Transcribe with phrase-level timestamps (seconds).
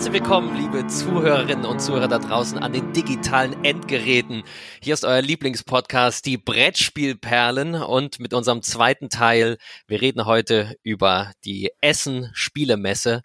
[0.00, 4.44] Herzlich willkommen, liebe Zuhörerinnen und Zuhörer da draußen an den digitalen Endgeräten.
[4.80, 9.58] Hier ist euer Lieblingspodcast, die Brettspielperlen und mit unserem zweiten Teil.
[9.86, 13.24] Wir reden heute über die Essen Spielemesse.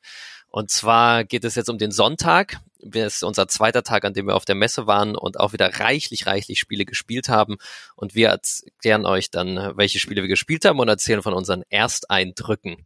[0.49, 2.57] Und zwar geht es jetzt um den Sonntag.
[2.81, 5.80] Das ist unser zweiter Tag, an dem wir auf der Messe waren und auch wieder
[5.80, 7.55] reichlich, reichlich Spiele gespielt haben.
[7.95, 12.85] Und wir erklären euch dann, welche Spiele wir gespielt haben und erzählen von unseren Ersteindrücken.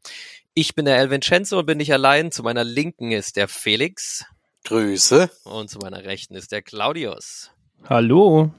[0.54, 2.32] Ich bin der El Vincenzo und bin nicht allein.
[2.32, 4.26] Zu meiner Linken ist der Felix.
[4.66, 5.30] Grüße.
[5.44, 7.52] Und zu meiner Rechten ist der Claudius.
[7.88, 8.52] Hallo.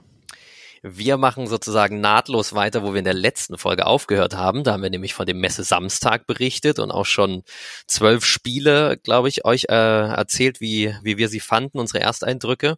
[0.83, 4.65] Wir machen sozusagen nahtlos weiter, wo wir in der letzten Folge aufgehört haben.
[4.65, 7.43] Da haben wir nämlich von dem Messe Samstag berichtet und auch schon
[7.87, 12.77] zwölf Spiele, glaube ich, euch äh, erzählt, wie, wie wir sie fanden, unsere Ersteindrücke.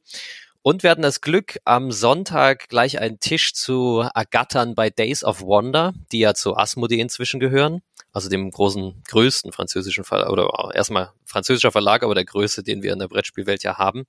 [0.64, 5.40] Und wir hatten das Glück, am Sonntag gleich einen Tisch zu ergattern bei Days of
[5.40, 7.82] Wonder, die ja zu Asmodee inzwischen gehören,
[8.12, 12.92] also dem großen, größten französischen Verlag, oder erstmal französischer Verlag, aber der größte, den wir
[12.92, 14.04] in der Brettspielwelt ja haben.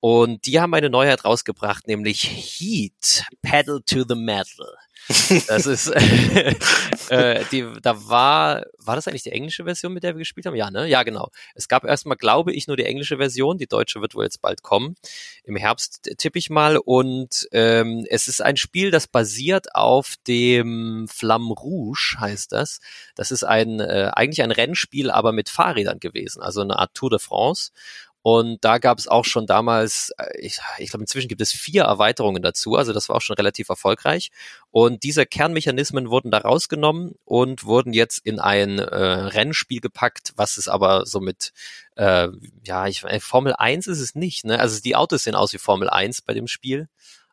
[0.00, 4.68] Und die haben eine Neuheit rausgebracht, nämlich Heat, Pedal to the Metal.
[5.46, 5.86] Das ist,
[7.08, 10.54] äh, die, da war, war das eigentlich die englische Version, mit der wir gespielt haben?
[10.54, 10.86] Ja, ne?
[10.86, 11.30] Ja, genau.
[11.54, 13.56] Es gab erstmal, glaube ich, nur die englische Version.
[13.56, 14.96] Die deutsche wird wohl jetzt bald kommen.
[15.44, 16.76] Im Herbst tippe ich mal.
[16.76, 22.80] Und ähm, es ist ein Spiel, das basiert auf dem Flamme Rouge, heißt das.
[23.14, 26.42] Das ist ein, äh, eigentlich ein Rennspiel, aber mit Fahrrädern gewesen.
[26.42, 27.70] Also eine Art Tour de France.
[28.30, 31.84] Und da gab es auch schon damals, äh, ich, ich glaube, inzwischen gibt es vier
[31.84, 32.74] Erweiterungen dazu.
[32.74, 34.28] Also das war auch schon relativ erfolgreich.
[34.70, 40.58] Und diese Kernmechanismen wurden da rausgenommen und wurden jetzt in ein äh, Rennspiel gepackt, was
[40.58, 41.54] es aber so mit,
[41.96, 42.28] äh,
[42.66, 44.44] ja, ich, äh, Formel 1 ist es nicht.
[44.44, 44.60] Ne?
[44.60, 46.90] Also die Autos sehen aus wie Formel 1 bei dem Spiel.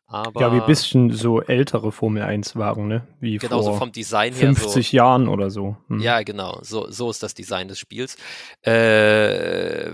[0.08, 3.06] Aber ja, wie ein bisschen so ältere Formel 1 Wagen, ne?
[3.18, 4.54] Wie genau, vor so vom Design her.
[4.54, 5.76] 50 so, Jahren oder so.
[5.88, 5.98] Hm.
[5.98, 6.60] Ja, genau.
[6.62, 8.16] So, so ist das Design des Spiels.
[8.62, 9.90] Äh,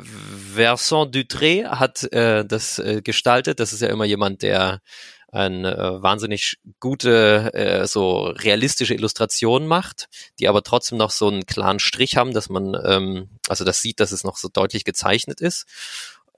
[0.55, 3.59] Vincent Dutré hat äh, das äh, gestaltet.
[3.59, 4.81] Das ist ja immer jemand, der
[5.33, 10.09] eine äh, wahnsinnig gute, äh, so realistische Illustration macht,
[10.39, 13.99] die aber trotzdem noch so einen klaren Strich haben, dass man, ähm, also das sieht,
[13.99, 15.67] dass es noch so deutlich gezeichnet ist.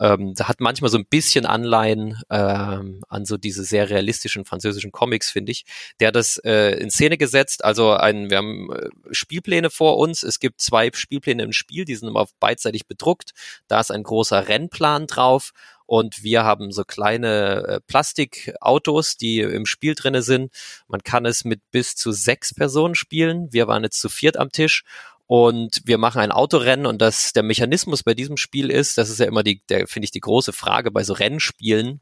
[0.00, 4.92] Ähm, da hat manchmal so ein bisschen Anleihen ähm, an so diese sehr realistischen französischen
[4.92, 5.64] Comics, finde ich.
[6.00, 7.64] Der hat das äh, in Szene gesetzt.
[7.64, 10.22] Also ein, wir haben äh, Spielpläne vor uns.
[10.22, 13.32] Es gibt zwei Spielpläne im Spiel, die sind immer beidseitig bedruckt.
[13.68, 15.52] Da ist ein großer Rennplan drauf
[15.86, 20.52] und wir haben so kleine äh, Plastikautos, die im Spiel drinne sind.
[20.88, 23.52] Man kann es mit bis zu sechs Personen spielen.
[23.52, 24.84] Wir waren jetzt zu viert am Tisch
[25.26, 29.20] und wir machen ein Autorennen und das der Mechanismus bei diesem Spiel ist, das ist
[29.20, 32.00] ja immer die, der finde ich die große Frage bei so Rennspielen.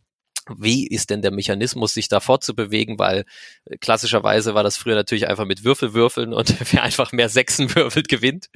[0.59, 2.99] Wie ist denn der Mechanismus, sich da fortzubewegen?
[2.99, 3.25] Weil
[3.65, 8.09] äh, klassischerweise war das früher natürlich einfach mit Würfelwürfeln und wer einfach mehr Sechsen würfelt,
[8.09, 8.47] gewinnt.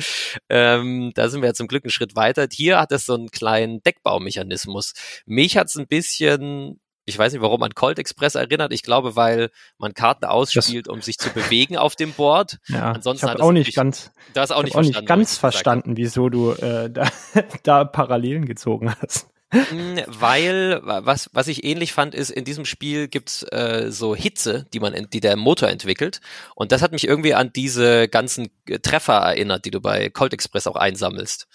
[0.49, 2.49] Ähm, da sind wir ja zum Glück einen Schritt weiter.
[2.51, 4.95] Hier hat es so einen kleinen Deckbaumechanismus.
[5.27, 8.73] Mich hat es ein bisschen ich weiß nicht, warum an Colt Express erinnert.
[8.73, 12.59] Ich glaube, weil man Karten ausspielt, das, um sich zu bewegen auf dem Board.
[12.67, 16.29] Ja, Ansonsten ich habe auch nicht ganz, das auch nicht auch nicht ganz verstanden, wieso
[16.29, 17.09] du äh, da,
[17.63, 19.29] da Parallelen gezogen hast.
[19.53, 24.67] Hm, weil, was, was ich ähnlich fand, ist, in diesem Spiel gibt's äh, so Hitze,
[24.73, 26.21] die man, die der Motor entwickelt.
[26.57, 28.49] Und das hat mich irgendwie an diese ganzen
[28.83, 31.47] Treffer erinnert, die du bei Colt Express auch einsammelst.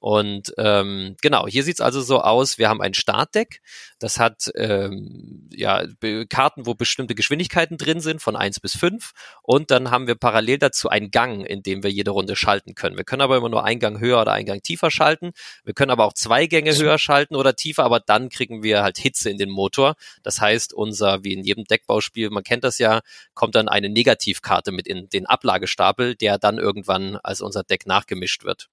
[0.00, 3.60] Und ähm, genau, hier sieht's also so aus, wir haben ein Startdeck,
[3.98, 5.84] das hat ähm, ja,
[6.30, 9.12] Karten, wo bestimmte Geschwindigkeiten drin sind, von eins bis fünf
[9.42, 12.96] Und dann haben wir parallel dazu einen Gang, in dem wir jede Runde schalten können.
[12.96, 15.32] Wir können aber immer nur einen Gang höher oder einen Gang tiefer schalten.
[15.64, 18.96] Wir können aber auch zwei Gänge höher schalten oder tiefer, aber dann kriegen wir halt
[18.96, 19.96] Hitze in den Motor.
[20.22, 23.00] Das heißt, unser, wie in jedem Deckbauspiel, man kennt das ja,
[23.34, 28.44] kommt dann eine Negativkarte mit in den Ablagestapel, der dann irgendwann als unser Deck nachgemischt
[28.44, 28.70] wird.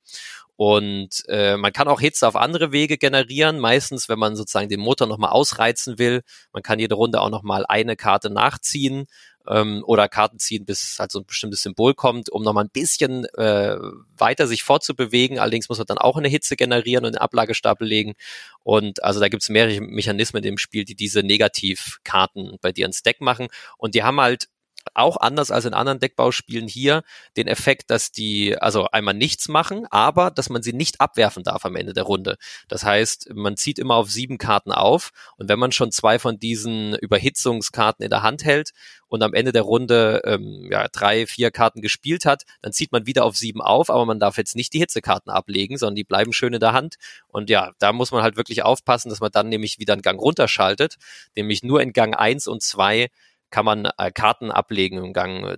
[0.57, 3.59] Und äh, man kann auch Hitze auf andere Wege generieren.
[3.59, 6.23] Meistens, wenn man sozusagen den Motor nochmal ausreizen will.
[6.51, 9.05] Man kann jede Runde auch nochmal eine Karte nachziehen
[9.47, 13.25] ähm, oder Karten ziehen, bis halt so ein bestimmtes Symbol kommt, um nochmal ein bisschen
[13.35, 13.77] äh,
[14.17, 15.37] weiter sich fortzubewegen.
[15.37, 18.15] Allerdings muss man dann auch eine Hitze generieren und einen Ablagestapel legen.
[18.63, 23.03] Und also da gibt es mehrere Mechanismen im Spiel, die diese Negativkarten bei dir ins
[23.03, 23.47] Deck machen.
[23.77, 24.47] Und die haben halt
[24.93, 27.03] auch anders als in anderen Deckbauspielen hier
[27.35, 31.65] den Effekt, dass die also einmal nichts machen, aber dass man sie nicht abwerfen darf
[31.65, 32.37] am Ende der Runde.
[32.67, 36.39] Das heißt, man zieht immer auf sieben Karten auf und wenn man schon zwei von
[36.39, 38.71] diesen Überhitzungskarten in der Hand hält
[39.07, 43.05] und am Ende der Runde ähm, ja, drei, vier Karten gespielt hat, dann zieht man
[43.05, 46.33] wieder auf sieben auf, aber man darf jetzt nicht die Hitzekarten ablegen, sondern die bleiben
[46.33, 46.95] schön in der Hand.
[47.27, 50.19] Und ja, da muss man halt wirklich aufpassen, dass man dann nämlich wieder einen Gang
[50.19, 50.95] runterschaltet,
[51.35, 53.09] nämlich nur in Gang eins und zwei
[53.49, 54.97] kann man äh, Karten ablegen.
[54.97, 55.57] Im Gang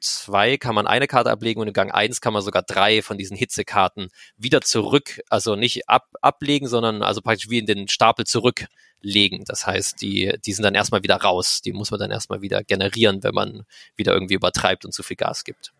[0.00, 3.02] 2 äh, kann man eine Karte ablegen und im Gang 1 kann man sogar drei
[3.02, 7.88] von diesen Hitzekarten wieder zurück, also nicht ab, ablegen, sondern also praktisch wie in den
[7.88, 8.66] Stapel zurück
[9.02, 9.44] legen.
[9.46, 11.60] Das heißt, die, die sind dann erstmal wieder raus.
[11.62, 13.62] Die muss man dann erstmal wieder generieren, wenn man
[13.96, 15.72] wieder irgendwie übertreibt und zu viel Gas gibt.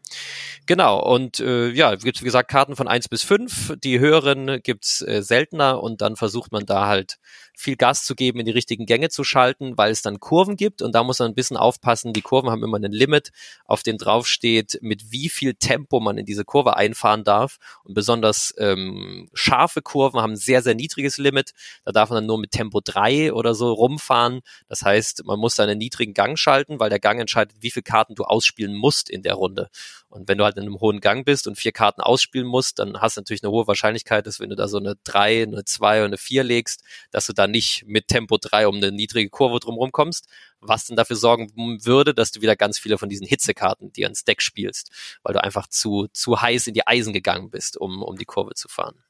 [0.67, 3.75] Genau, und äh, ja, gibt wie gesagt Karten von eins bis fünf.
[3.83, 7.19] Die höheren gibt's äh, seltener und dann versucht man da halt
[7.57, 10.83] viel Gas zu geben, in die richtigen Gänge zu schalten, weil es dann Kurven gibt
[10.83, 12.13] und da muss man ein bisschen aufpassen.
[12.13, 13.31] Die Kurven haben immer ein Limit,
[13.67, 17.59] auf dem drauf steht, mit wie viel Tempo man in diese Kurve einfahren darf.
[17.85, 21.53] Und besonders ähm, scharfe Kurven haben ein sehr, sehr niedriges Limit.
[21.85, 24.41] Da darf man dann nur mit Tempo drei oder so rumfahren.
[24.69, 28.15] Das heißt, man muss einen niedrigen Gang schalten, weil der Gang entscheidet, wie viele Karten
[28.15, 29.71] du ausspielen musst in der Runde.
[30.09, 33.01] Und wenn du halt in einem hohen Gang bist und vier Karten ausspielen musst, dann
[33.01, 36.01] hast du natürlich eine hohe Wahrscheinlichkeit, dass wenn du da so eine drei, eine zwei
[36.01, 39.61] und eine vier legst, dass du da nicht mit Tempo drei um eine niedrige Kurve
[39.61, 40.29] drumherum kommst,
[40.61, 41.51] was dann dafür sorgen
[41.85, 44.91] würde, dass du wieder ganz viele von diesen Hitzekarten dir ins Deck spielst,
[45.23, 48.55] weil du einfach zu, zu heiß in die Eisen gegangen bist, um, um die Kurve
[48.55, 49.03] zu fahren.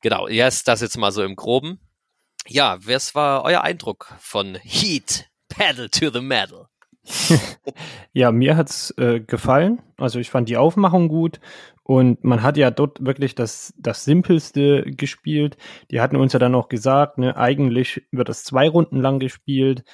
[0.00, 1.80] Genau, jetzt das jetzt mal so im Groben.
[2.48, 6.66] Ja, was war euer Eindruck von Heat Pedal to the Metal?
[8.12, 9.82] ja, mir hat's äh, gefallen.
[9.96, 11.40] Also ich fand die Aufmachung gut
[11.82, 15.56] und man hat ja dort wirklich das, das Simpelste gespielt.
[15.90, 19.84] Die hatten uns ja dann auch gesagt, ne, eigentlich wird das zwei Runden lang gespielt.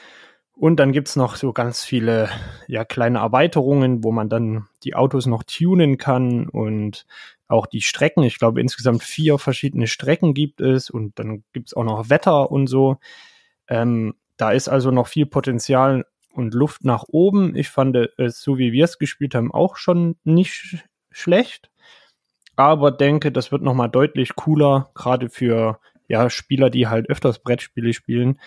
[0.58, 2.28] Und dann gibt's noch so ganz viele
[2.66, 7.06] ja, kleine Erweiterungen, wo man dann die Autos noch tunen kann und
[7.46, 8.24] auch die Strecken.
[8.24, 12.66] Ich glaube, insgesamt vier verschiedene Strecken gibt es und dann gibt's auch noch Wetter und
[12.66, 12.96] so.
[13.68, 17.54] Ähm, da ist also noch viel Potenzial und Luft nach oben.
[17.54, 21.70] Ich fand es, so wie wir es gespielt haben, auch schon nicht schlecht.
[22.56, 25.78] Aber denke, das wird nochmal deutlich cooler, gerade für
[26.08, 28.40] ja, Spieler, die halt öfters Brettspiele spielen,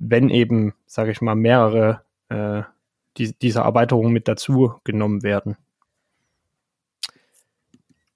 [0.00, 2.62] wenn eben, sage ich mal, mehrere äh,
[3.16, 5.56] die, dieser Erweiterungen mit dazu genommen werden.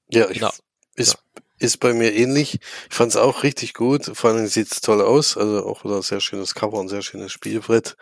[0.08, 0.50] Ja, ich, genau.
[0.96, 1.18] ist,
[1.58, 2.60] ist bei mir ähnlich.
[2.88, 4.04] Ich fand es auch richtig gut.
[4.14, 5.36] Vor allem sieht es toll aus.
[5.36, 7.96] Also auch wieder ein sehr schönes Cover und sehr schönes Spielbrett.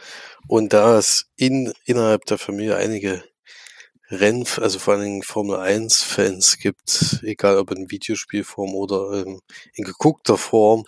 [0.46, 3.25] Und da es in, innerhalb der Familie einige
[4.12, 9.40] Renn, also vor allen Dingen Formel 1 Fans gibt, egal ob in Videospielform oder ähm,
[9.74, 10.84] in geguckter Form,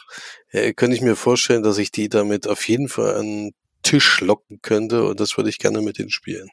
[0.50, 4.20] äh, könnte ich mir vorstellen, dass ich die damit auf jeden Fall an den Tisch
[4.20, 6.50] locken könnte und das würde ich gerne mit denen spielen.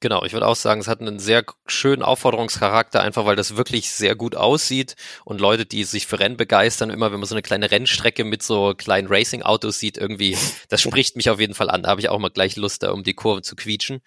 [0.00, 3.90] Genau, ich würde auch sagen, es hat einen sehr schönen Aufforderungscharakter, einfach weil das wirklich
[3.90, 4.94] sehr gut aussieht
[5.24, 8.42] und Leute, die sich für Rennen begeistern, immer wenn man so eine kleine Rennstrecke mit
[8.42, 10.36] so kleinen Racing-Autos sieht, irgendwie,
[10.68, 11.84] das spricht mich auf jeden Fall an.
[11.84, 14.02] Da habe ich auch mal gleich Lust, da um die Kurve zu quietschen.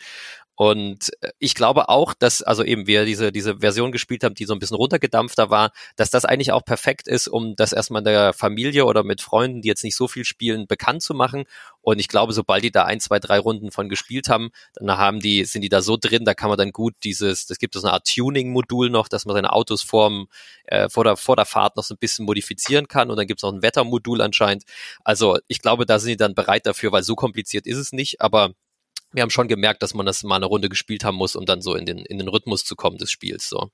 [0.62, 4.44] Und äh, ich glaube auch, dass, also eben wir diese, diese Version gespielt haben, die
[4.44, 8.34] so ein bisschen runtergedampfter war, dass das eigentlich auch perfekt ist, um das erstmal der
[8.34, 11.46] Familie oder mit Freunden, die jetzt nicht so viel spielen, bekannt zu machen.
[11.80, 15.22] Und ich glaube, sobald die da ein, zwei, drei Runden von gespielt haben, dann haben
[15.22, 17.86] die, sind die da so drin, da kann man dann gut dieses, das gibt es
[17.86, 20.28] eine Art Tuning-Modul noch, dass man seine Autos vorm,
[20.66, 23.10] äh, vor, der, vor der Fahrt noch so ein bisschen modifizieren kann.
[23.10, 24.66] Und dann gibt es noch ein Wettermodul anscheinend.
[25.06, 28.20] Also ich glaube, da sind die dann bereit dafür, weil so kompliziert ist es nicht.
[28.20, 28.56] Aber
[29.12, 31.62] wir haben schon gemerkt, dass man das mal eine Runde gespielt haben muss, um dann
[31.62, 33.50] so in den, in den Rhythmus zu kommen des Spiels.
[33.50, 33.72] So.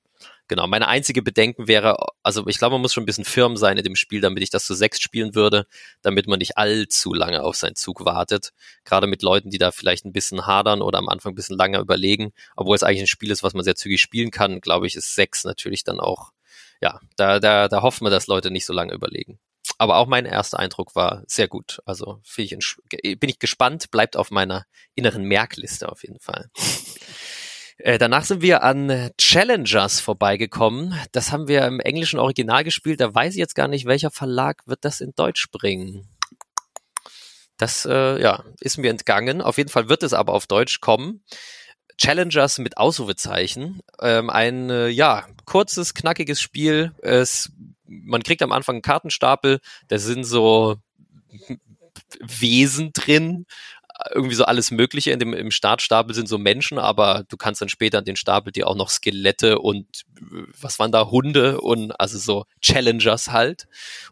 [0.48, 0.66] Genau.
[0.66, 3.84] Meine einzige Bedenken wäre, also ich glaube, man muss schon ein bisschen firm sein in
[3.84, 5.66] dem Spiel, damit ich das zu sechs spielen würde,
[6.00, 8.52] damit man nicht allzu lange auf seinen Zug wartet.
[8.84, 11.80] Gerade mit Leuten, die da vielleicht ein bisschen hadern oder am Anfang ein bisschen lange
[11.80, 12.32] überlegen.
[12.56, 15.14] Obwohl es eigentlich ein Spiel ist, was man sehr zügig spielen kann, glaube ich, ist
[15.14, 16.32] sechs natürlich dann auch,
[16.80, 19.38] ja, da, da, da hoffen wir, dass Leute nicht so lange überlegen
[19.78, 21.80] aber auch mein erster Eindruck war sehr gut.
[21.84, 22.56] Also ich
[23.18, 26.50] bin ich gespannt, bleibt auf meiner inneren Merkliste auf jeden Fall.
[27.78, 30.98] Äh, danach sind wir an Challengers vorbeigekommen.
[31.12, 33.02] Das haben wir im englischen Original gespielt.
[33.02, 36.08] Da weiß ich jetzt gar nicht, welcher Verlag wird das in Deutsch bringen.
[37.58, 39.42] Das äh, ja, ist mir entgangen.
[39.42, 41.22] Auf jeden Fall wird es aber auf Deutsch kommen.
[41.98, 43.80] Challengers mit Ausrufezeichen.
[44.00, 46.92] Ähm, ein äh, ja kurzes, knackiges Spiel.
[47.02, 47.52] Es
[47.86, 50.76] man kriegt am Anfang einen Kartenstapel, da sind so
[52.20, 53.46] Wesen drin,
[54.12, 55.10] irgendwie so alles Mögliche.
[55.10, 58.52] In dem, Im Startstapel sind so Menschen, aber du kannst dann später an den Stapel
[58.52, 59.86] dir auch noch Skelette und
[60.60, 63.66] was waren da, Hunde und also so Challengers halt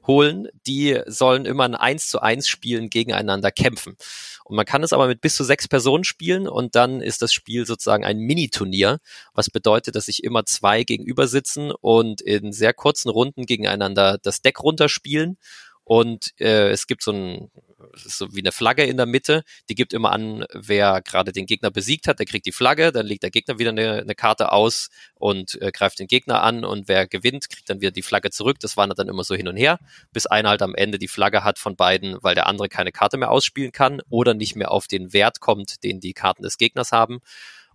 [0.06, 0.48] holen.
[0.66, 3.96] Die sollen immer ein 1 zu 1 Spielen gegeneinander kämpfen.
[4.44, 7.32] Und man kann es aber mit bis zu sechs Personen spielen und dann ist das
[7.32, 8.98] Spiel sozusagen ein Mini-Turnier,
[9.32, 14.42] was bedeutet, dass sich immer zwei gegenüber sitzen und in sehr kurzen Runden gegeneinander das
[14.42, 15.38] Deck runterspielen.
[15.84, 17.50] Und äh, es gibt so ein
[17.96, 21.70] so wie eine Flagge in der Mitte, die gibt immer an, wer gerade den Gegner
[21.70, 24.90] besiegt hat, der kriegt die Flagge, dann legt der Gegner wieder eine, eine Karte aus
[25.14, 28.58] und äh, greift den Gegner an und wer gewinnt, kriegt dann wieder die Flagge zurück.
[28.60, 29.78] Das wandert dann immer so hin und her,
[30.12, 33.16] bis einer halt am Ende die Flagge hat von beiden, weil der andere keine Karte
[33.16, 36.92] mehr ausspielen kann oder nicht mehr auf den Wert kommt, den die Karten des Gegners
[36.92, 37.20] haben.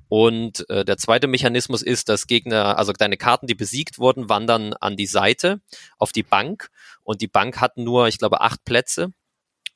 [0.09, 4.73] Und äh, der zweite Mechanismus ist, dass Gegner, also deine Karten, die besiegt wurden, wandern
[4.73, 5.61] an die Seite,
[5.99, 6.71] auf die Bank.
[7.03, 9.13] Und die Bank hat nur, ich glaube, acht Plätze.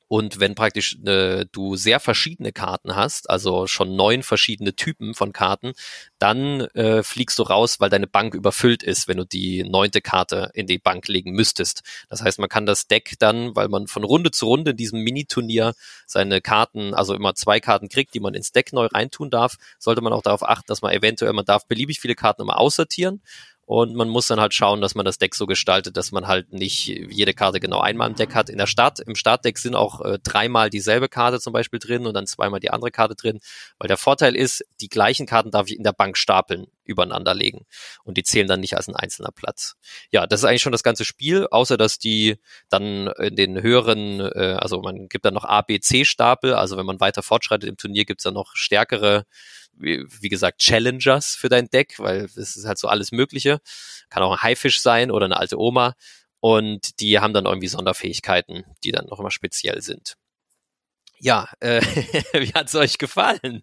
[0.08, 5.32] Und wenn praktisch äh, du sehr verschiedene Karten hast, also schon neun verschiedene Typen von
[5.32, 5.72] Karten,
[6.18, 10.50] dann äh, fliegst du raus, weil deine Bank überfüllt ist, wenn du die neunte Karte
[10.54, 11.82] in die Bank legen müsstest.
[12.08, 15.00] Das heißt, man kann das Deck dann, weil man von Runde zu Runde in diesem
[15.00, 15.74] Mini-Turnier
[16.06, 20.02] seine Karten, also immer zwei Karten kriegt, die man ins Deck neu reintun darf, sollte
[20.02, 23.22] man auch darauf achten, dass man eventuell, man darf beliebig viele Karten immer aussortieren
[23.66, 26.52] und man muss dann halt schauen, dass man das Deck so gestaltet, dass man halt
[26.52, 28.50] nicht jede Karte genau einmal im Deck hat.
[28.50, 32.12] In der Start, im Startdeck sind auch äh, dreimal dieselbe Karte zum Beispiel drin und
[32.12, 33.40] dann zweimal die andere Karte drin.
[33.78, 37.64] Weil der Vorteil ist, die gleichen Karten darf ich in der Bank stapeln, übereinander legen.
[38.04, 39.76] Und die zählen dann nicht als ein einzelner Platz.
[40.10, 42.36] Ja, das ist eigentlich schon das ganze Spiel, außer dass die
[42.68, 46.52] dann in den höheren, äh, also man gibt dann noch A, B, C-Stapel.
[46.52, 49.24] Also wenn man weiter fortschreitet im Turnier, gibt's dann noch stärkere
[49.76, 53.60] wie, wie gesagt, Challengers für dein Deck, weil es ist halt so alles Mögliche.
[54.10, 55.94] Kann auch ein Haifisch sein oder eine alte Oma.
[56.40, 60.16] Und die haben dann irgendwie Sonderfähigkeiten, die dann noch immer speziell sind.
[61.18, 61.80] Ja, äh,
[62.34, 63.62] wie hat's euch gefallen?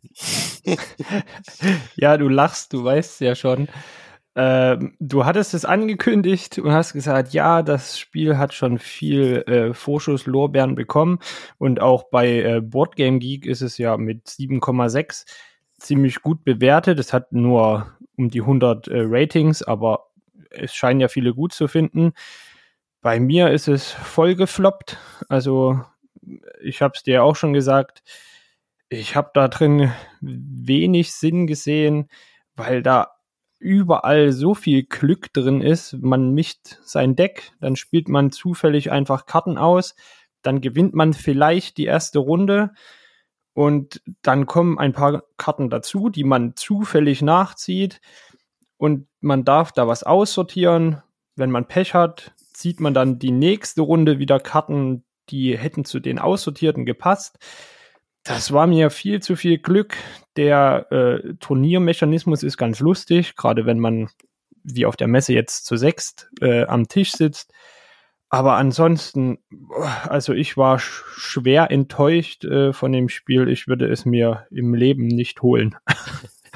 [1.96, 3.68] ja, du lachst, du weißt ja schon.
[4.34, 9.74] Ähm, du hattest es angekündigt und hast gesagt, ja, das Spiel hat schon viel äh,
[9.74, 11.20] Vorschusslorbeeren bekommen
[11.58, 15.26] und auch bei äh, Boardgame Geek ist es ja mit 7,6
[15.82, 17.00] ziemlich gut bewertet.
[17.00, 20.12] Es hat nur um die 100 äh, Ratings, aber
[20.50, 22.14] es scheinen ja viele gut zu finden.
[23.02, 24.98] Bei mir ist es voll gefloppt.
[25.28, 25.82] Also
[26.62, 28.04] ich habe es dir auch schon gesagt.
[28.90, 32.10] Ich habe da drin wenig Sinn gesehen,
[32.56, 33.16] weil da
[33.58, 35.94] überall so viel Glück drin ist.
[35.94, 39.96] Man mischt sein Deck, dann spielt man zufällig einfach Karten aus,
[40.42, 42.72] dann gewinnt man vielleicht die erste Runde
[43.54, 48.00] und dann kommen ein paar Karten dazu, die man zufällig nachzieht.
[48.78, 51.02] Und man darf da was aussortieren.
[51.36, 56.00] Wenn man Pech hat, zieht man dann die nächste Runde wieder Karten, die hätten zu
[56.00, 57.38] den Aussortierten gepasst.
[58.24, 59.96] Das war mir viel zu viel Glück.
[60.38, 64.10] Der äh, Turniermechanismus ist ganz lustig, gerade wenn man
[64.64, 67.52] wie auf der Messe jetzt zu sechst äh, am Tisch sitzt.
[68.34, 69.40] Aber ansonsten,
[70.08, 73.50] also ich war schwer enttäuscht äh, von dem Spiel.
[73.50, 75.76] Ich würde es mir im Leben nicht holen.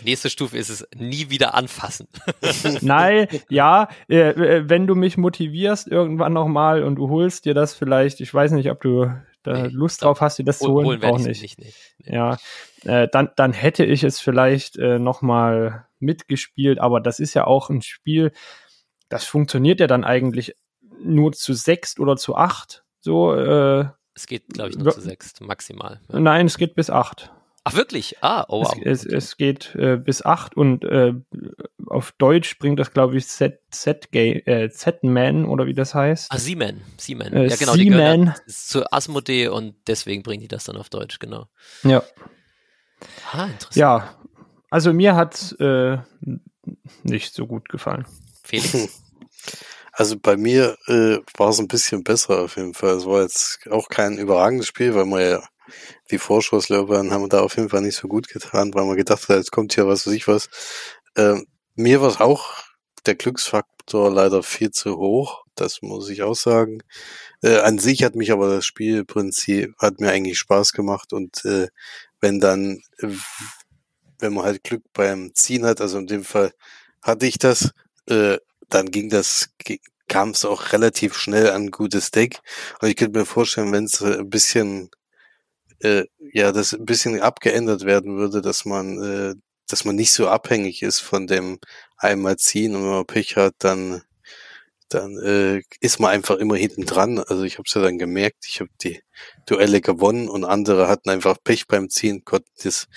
[0.00, 2.08] Die nächste Stufe ist es nie wieder anfassen.
[2.80, 7.74] Nein, ja, äh, äh, wenn du mich motivierst irgendwann nochmal und du holst dir das
[7.74, 10.86] vielleicht, ich weiß nicht, ob du da nee, Lust drauf hast, dir das zu holen,
[10.86, 11.42] holen auch nicht.
[11.42, 11.76] nicht, nicht.
[11.98, 12.14] Nee.
[12.14, 12.38] Ja,
[12.84, 17.68] äh, dann, dann hätte ich es vielleicht äh, nochmal mitgespielt, aber das ist ja auch
[17.68, 18.32] ein Spiel,
[19.10, 20.54] das funktioniert ja dann eigentlich
[21.02, 22.84] nur zu sechs oder zu acht.
[23.00, 26.00] So, äh, es geht, glaube ich, nur zu sechs maximal.
[26.12, 26.20] Ja.
[26.20, 27.32] Nein, es geht bis acht.
[27.64, 28.16] Ach, wirklich?
[28.22, 28.74] Ah, oh wow.
[28.82, 31.12] Es, es, es geht äh, bis acht und äh,
[31.86, 36.32] auf Deutsch bringt das, glaube ich, Z, Z, äh, Z-Man oder wie das heißt.
[36.32, 36.80] Ah, Z-Man.
[36.96, 37.32] Z-Man.
[37.32, 37.74] Äh, ja, genau.
[37.74, 38.34] Z-Man.
[38.46, 41.48] Zu Asmodee und deswegen bringen die das dann auf Deutsch, genau.
[41.82, 42.02] Ja.
[43.32, 43.76] Ah, interessant.
[43.76, 44.14] Ja,
[44.70, 45.98] also mir hat äh,
[47.02, 48.06] nicht so gut gefallen.
[48.42, 49.02] Felix?
[50.00, 52.96] Also bei mir äh, war es ein bisschen besser auf jeden Fall.
[52.96, 55.48] Es war jetzt auch kein überragendes Spiel, weil wir ja
[56.10, 59.36] die Vorschusslöbern haben da auf jeden Fall nicht so gut getan, weil man gedacht hat,
[59.36, 60.48] jetzt kommt hier was weiß ich was.
[61.18, 62.62] Ähm, mir war auch
[63.04, 66.82] der Glücksfaktor leider viel zu hoch, das muss ich auch sagen.
[67.42, 71.68] Äh, an sich hat mich aber das Spielprinzip, hat mir eigentlich Spaß gemacht und äh,
[72.22, 72.80] wenn dann,
[74.18, 76.52] wenn man halt Glück beim Ziehen hat, also in dem Fall
[77.02, 77.72] hatte ich das,
[78.08, 78.38] äh,
[78.74, 79.50] dann ging das,
[80.08, 82.40] kam es auch relativ schnell an ein gutes Deck.
[82.80, 84.90] Und ich könnte mir vorstellen, wenn es ein bisschen,
[85.80, 89.34] äh, ja, das ein bisschen abgeändert werden würde, dass man, äh,
[89.68, 91.58] dass man nicht so abhängig ist von dem
[91.96, 94.02] einmal ziehen und wenn man Pech hat, dann
[94.90, 97.18] dann äh, ist man einfach immer hinten dran.
[97.20, 99.00] Also ich habe es ja dann gemerkt, ich habe die
[99.46, 102.22] Duelle gewonnen und andere hatten einfach Pech beim Ziehen.
[102.24, 102.88] Gott, das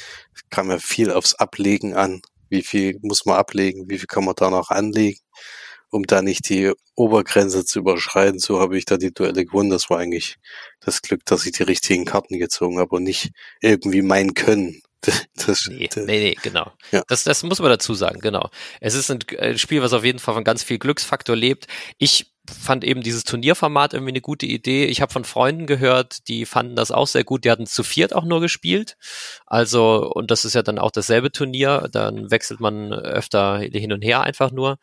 [0.50, 2.22] kam ja viel aufs Ablegen an.
[2.50, 3.89] Wie viel muss man ablegen?
[3.89, 5.20] Wie viel kann man da noch anlegen?
[5.93, 8.39] Um da nicht die Obergrenze zu überschreiten.
[8.39, 9.69] So habe ich da die Duelle gewonnen.
[9.69, 10.38] Das war eigentlich
[10.79, 13.31] das Glück, dass ich die richtigen Karten gezogen habe und nicht
[13.62, 14.81] irgendwie mein Können.
[15.35, 16.71] Das, nee, nee, nee, genau.
[16.91, 17.03] Ja.
[17.09, 18.50] Das, das muss man dazu sagen, genau.
[18.79, 21.67] Es ist ein Spiel, was auf jeden Fall von ganz viel Glücksfaktor lebt.
[21.97, 24.85] Ich fand eben dieses Turnierformat irgendwie eine gute Idee.
[24.85, 27.43] Ich habe von Freunden gehört, die fanden das auch sehr gut.
[27.43, 28.95] Die hatten zu viert auch nur gespielt.
[29.45, 31.89] Also, und das ist ja dann auch dasselbe Turnier.
[31.91, 34.77] Dann wechselt man öfter hin und her einfach nur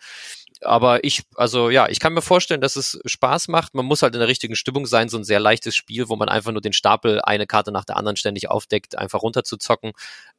[0.62, 3.74] aber ich, also ja, ich kann mir vorstellen, dass es Spaß macht.
[3.74, 6.28] Man muss halt in der richtigen Stimmung sein, so ein sehr leichtes Spiel, wo man
[6.28, 9.92] einfach nur den Stapel eine Karte nach der anderen ständig aufdeckt, einfach runterzuzocken.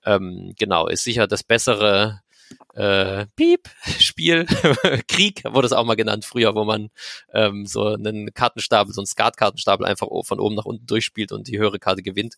[0.06, 2.22] Ähm, genau, ist sicher das bessere
[2.74, 4.46] äh, Piep, Spiel,
[5.08, 6.90] Krieg wurde es auch mal genannt früher, wo man
[7.34, 11.58] ähm, so einen Kartenstapel, so einen Skatkartenstapel einfach von oben nach unten durchspielt und die
[11.58, 12.36] höhere Karte gewinnt.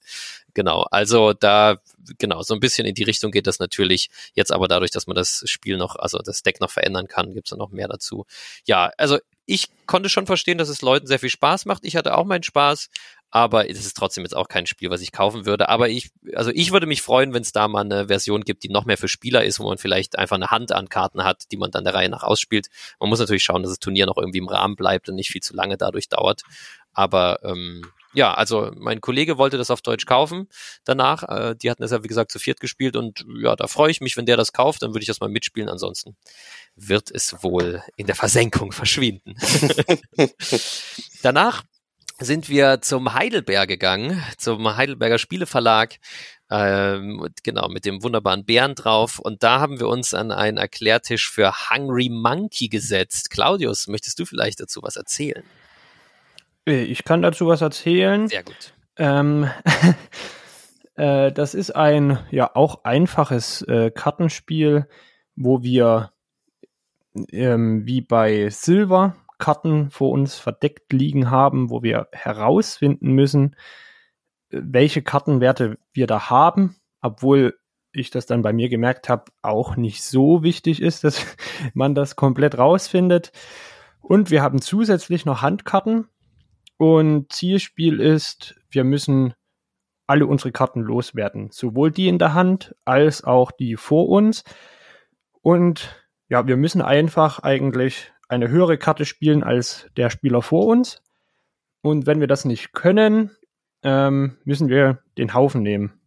[0.53, 1.77] Genau, also da,
[2.17, 4.09] genau, so ein bisschen in die Richtung geht das natürlich.
[4.33, 7.49] Jetzt aber dadurch, dass man das Spiel noch, also das Deck noch verändern kann, gibt's
[7.51, 8.25] dann noch mehr dazu.
[8.65, 11.85] Ja, also ich konnte schon verstehen, dass es Leuten sehr viel Spaß macht.
[11.85, 12.89] Ich hatte auch meinen Spaß,
[13.29, 15.67] aber es ist trotzdem jetzt auch kein Spiel, was ich kaufen würde.
[15.67, 18.69] Aber ich, also ich würde mich freuen, wenn es da mal eine Version gibt, die
[18.69, 21.57] noch mehr für Spieler ist, wo man vielleicht einfach eine Hand an Karten hat, die
[21.57, 22.67] man dann der Reihe nach ausspielt.
[22.99, 25.41] Man muss natürlich schauen, dass das Turnier noch irgendwie im Rahmen bleibt und nicht viel
[25.41, 26.43] zu lange dadurch dauert.
[26.93, 27.81] Aber ähm,
[28.13, 30.47] ja, also mein Kollege wollte das auf Deutsch kaufen
[30.85, 31.23] danach.
[31.23, 34.01] Äh, die hatten es ja, wie gesagt, zu viert gespielt und ja, da freue ich
[34.01, 35.69] mich, wenn der das kauft, dann würde ich das mal mitspielen.
[35.69, 36.15] Ansonsten
[36.75, 39.35] wird es wohl in der Versenkung verschwinden.
[41.23, 41.63] danach
[42.19, 45.95] sind wir zum Heidelberg gegangen, zum Heidelberger Spieleverlag,
[46.49, 49.19] ähm, genau, mit dem wunderbaren Bären drauf.
[49.19, 53.29] Und da haben wir uns an einen Erklärtisch für Hungry Monkey gesetzt.
[53.31, 55.43] Claudius, möchtest du vielleicht dazu was erzählen?
[56.67, 58.27] Äh, ich kann dazu was erzählen.
[58.27, 58.73] Sehr gut.
[58.97, 59.49] Ähm,
[60.95, 64.87] äh, das ist ein ja auch einfaches äh, Kartenspiel,
[65.35, 66.11] wo wir
[67.31, 73.55] ähm, wie bei Silver Karten vor uns verdeckt liegen haben, wo wir herausfinden müssen,
[74.49, 77.57] welche Kartenwerte wir da haben, obwohl
[77.91, 81.25] ich das dann bei mir gemerkt habe, auch nicht so wichtig ist, dass
[81.73, 83.31] man das komplett rausfindet.
[84.01, 86.07] Und wir haben zusätzlich noch Handkarten.
[86.77, 89.33] Und Zielspiel ist, wir müssen
[90.07, 91.49] alle unsere Karten loswerden.
[91.51, 94.43] Sowohl die in der Hand als auch die vor uns.
[95.41, 101.01] Und ja, wir müssen einfach eigentlich eine höhere Karte spielen als der Spieler vor uns.
[101.81, 103.31] Und wenn wir das nicht können,
[103.83, 105.99] ähm, müssen wir den Haufen nehmen.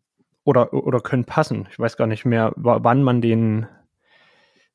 [0.44, 1.66] Oder, oder können passen.
[1.70, 3.66] Ich weiß gar nicht mehr, wann man den,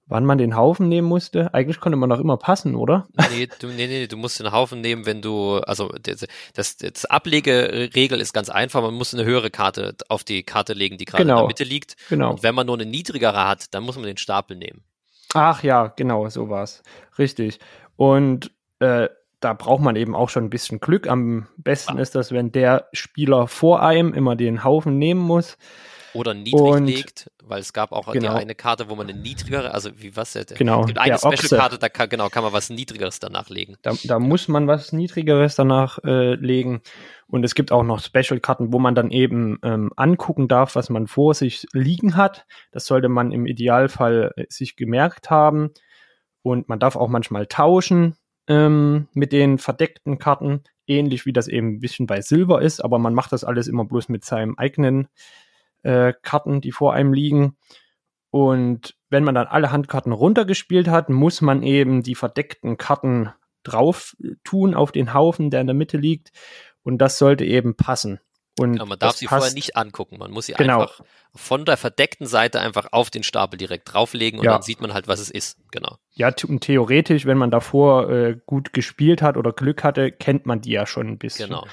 [0.08, 1.54] wann man den Haufen nehmen musste.
[1.54, 3.08] Eigentlich konnte man doch immer passen, oder?
[3.32, 7.06] Nee, du, nee, nee, du musst den Haufen nehmen, wenn du, also das, das, das
[7.06, 11.24] Ablegeregel ist ganz einfach, man muss eine höhere Karte auf die Karte legen, die gerade
[11.24, 11.36] genau.
[11.36, 11.96] in der Mitte liegt.
[12.10, 12.32] Genau.
[12.32, 14.84] Und wenn man nur eine niedrigere hat, dann muss man den Stapel nehmen.
[15.34, 16.84] Ach ja, genau, so war's.
[17.18, 17.60] Richtig.
[17.96, 19.08] Und äh,
[19.40, 21.08] da braucht man eben auch schon ein bisschen Glück.
[21.08, 22.02] Am besten ah.
[22.02, 25.58] ist das, wenn der Spieler vor einem immer den Haufen nehmen muss.
[26.14, 28.34] Oder niedrig und, legt, weil es gab auch genau.
[28.34, 31.18] die eine Karte, wo man eine niedrigere, also wie was der, genau, es gibt eine
[31.18, 33.78] Special-Karte, da kann, genau, kann man was Niedrigeres danach legen.
[33.82, 36.82] Da, da muss man was Niedrigeres danach äh, legen.
[37.28, 41.08] Und es gibt auch noch Special-Karten, wo man dann eben ähm, angucken darf, was man
[41.08, 42.46] vor sich liegen hat.
[42.72, 45.72] Das sollte man im Idealfall äh, sich gemerkt haben.
[46.44, 48.16] Und man darf auch manchmal tauschen
[48.48, 53.00] ähm, mit den verdeckten Karten, ähnlich wie das eben ein bisschen bei Silber ist, aber
[53.00, 55.08] man macht das alles immer bloß mit seinem eigenen
[55.84, 57.58] äh, Karten, die vor einem liegen.
[58.30, 63.32] Und wenn man dann alle Handkarten runtergespielt hat, muss man eben die verdeckten Karten
[63.64, 66.32] drauf tun auf den Haufen, der in der Mitte liegt.
[66.84, 68.20] Und das sollte eben passen.
[68.60, 69.40] Und ja, man darf sie passt.
[69.40, 70.18] vorher nicht angucken.
[70.18, 70.82] Man muss sie genau.
[70.82, 71.02] einfach
[71.34, 74.54] von der verdeckten Seite einfach auf den Stapel direkt drauflegen und ja.
[74.54, 75.58] dann sieht man halt, was es ist.
[75.72, 75.98] Genau.
[76.12, 80.62] Ja, und theoretisch, wenn man davor äh, gut gespielt hat oder Glück hatte, kennt man
[80.62, 81.50] die ja schon ein bisschen.
[81.50, 81.66] Genau.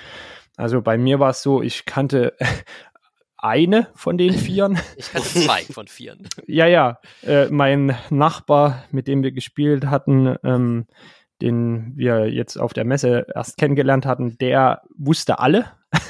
[0.57, 2.37] Also bei mir war es so, ich kannte
[3.39, 4.79] eine von den Vieren.
[4.97, 6.29] Ich hatte zwei von Vieren.
[6.47, 6.99] ja, ja.
[7.23, 10.87] Äh, mein Nachbar, mit dem wir gespielt hatten, ähm,
[11.41, 15.67] den wir jetzt auf der Messe erst kennengelernt hatten, der wusste alle.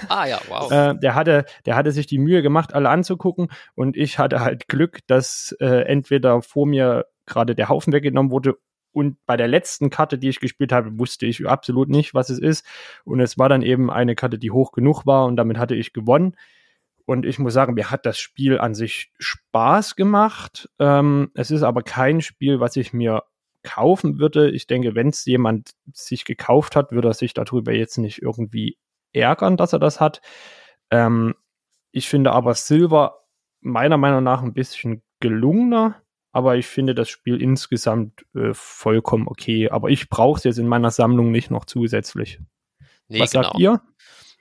[0.08, 0.70] Ah ja, wow.
[0.72, 4.68] äh, der hatte, der hatte sich die Mühe gemacht, alle anzugucken und ich hatte halt
[4.68, 8.54] Glück, dass äh, entweder vor mir gerade der Haufen weggenommen wurde
[8.92, 12.38] und bei der letzten Karte, die ich gespielt habe, wusste ich absolut nicht, was es
[12.38, 12.66] ist.
[13.04, 15.92] Und es war dann eben eine Karte, die hoch genug war und damit hatte ich
[15.92, 16.34] gewonnen.
[17.08, 20.68] Und ich muss sagen, mir hat das Spiel an sich Spaß gemacht.
[20.78, 23.22] Ähm, es ist aber kein Spiel, was ich mir
[23.62, 24.50] kaufen würde.
[24.50, 28.76] Ich denke, wenn es jemand sich gekauft hat, würde er sich darüber jetzt nicht irgendwie
[29.14, 30.20] ärgern, dass er das hat.
[30.90, 31.34] Ähm,
[31.92, 33.24] ich finde aber Silver
[33.62, 39.70] meiner Meinung nach ein bisschen gelungener, aber ich finde das Spiel insgesamt äh, vollkommen okay.
[39.70, 42.38] Aber ich brauche es jetzt in meiner Sammlung nicht noch zusätzlich.
[43.08, 43.44] Nee, Was genau.
[43.44, 43.80] sagt ihr?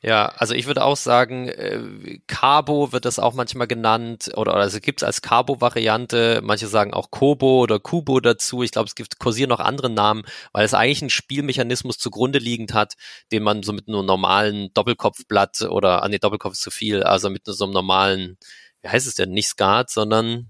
[0.07, 4.61] Ja, also ich würde auch sagen, äh, Cabo wird das auch manchmal genannt oder, oder
[4.61, 6.39] also gibt es als Cabo-Variante.
[6.41, 8.63] Manche sagen auch Kobo oder Kubo dazu.
[8.63, 12.73] Ich glaube, es gibt kursieren noch andere Namen, weil es eigentlich einen Spielmechanismus zugrunde liegend
[12.73, 12.93] hat,
[13.33, 17.29] den man so mit einem normalen Doppelkopfblatt oder, an ah, nee, Doppelkopf zu viel, also
[17.29, 18.37] mit so einem normalen,
[18.81, 20.47] wie heißt es denn, nicht Skat, sondern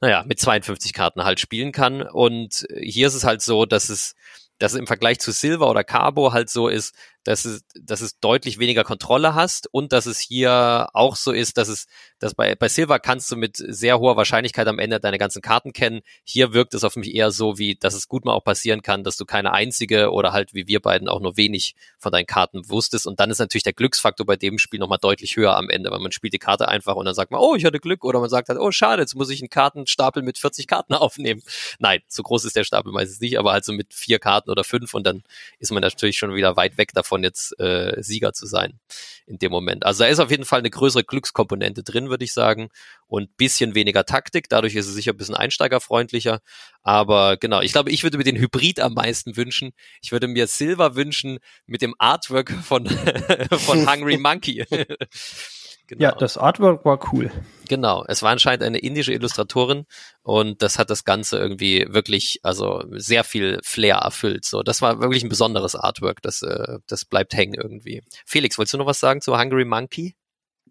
[0.00, 2.02] naja, mit 52 Karten halt spielen kann.
[2.02, 4.14] Und hier ist es halt so, dass es,
[4.58, 6.94] dass es im Vergleich zu Silver oder Cabo halt so ist,
[7.24, 11.56] dass es, dass es deutlich weniger Kontrolle hast und dass es hier auch so ist,
[11.56, 11.86] dass es,
[12.18, 15.72] dass bei, bei Silver kannst du mit sehr hoher Wahrscheinlichkeit am Ende deine ganzen Karten
[15.72, 16.00] kennen.
[16.24, 19.04] Hier wirkt es auf mich eher so, wie, dass es gut mal auch passieren kann,
[19.04, 22.68] dass du keine einzige oder halt wie wir beiden auch nur wenig von deinen Karten
[22.68, 23.06] wusstest.
[23.06, 26.00] Und dann ist natürlich der Glücksfaktor bei dem Spiel nochmal deutlich höher am Ende, weil
[26.00, 28.30] man spielt die Karte einfach und dann sagt man, oh, ich hatte Glück oder man
[28.30, 31.42] sagt halt, oh, schade, jetzt muss ich einen Kartenstapel mit 40 Karten aufnehmen.
[31.78, 34.64] Nein, so groß ist der Stapel meistens nicht, aber halt so mit vier Karten oder
[34.64, 35.22] fünf und dann
[35.60, 38.78] ist man natürlich schon wieder weit weg davon davon, jetzt äh, Sieger zu sein
[39.26, 39.84] in dem Moment.
[39.84, 42.68] Also da ist auf jeden Fall eine größere Glückskomponente drin, würde ich sagen,
[43.06, 44.48] und bisschen weniger Taktik.
[44.48, 46.40] Dadurch ist es sicher ein bisschen einsteigerfreundlicher.
[46.82, 49.72] Aber genau, ich glaube, ich würde mir den Hybrid am meisten wünschen.
[50.02, 52.86] Ich würde mir Silver wünschen mit dem Artwork von,
[53.50, 54.64] von Hungry Monkey.
[55.92, 56.04] Genau.
[56.04, 57.30] Ja, das Artwork war cool.
[57.68, 59.84] Genau, es war anscheinend eine indische Illustratorin
[60.22, 64.46] und das hat das Ganze irgendwie wirklich, also sehr viel Flair erfüllt.
[64.46, 66.22] So, das war wirklich ein besonderes Artwork.
[66.22, 68.02] Das, äh, das bleibt hängen irgendwie.
[68.24, 70.14] Felix, wolltest du noch was sagen zu Hungry Monkey?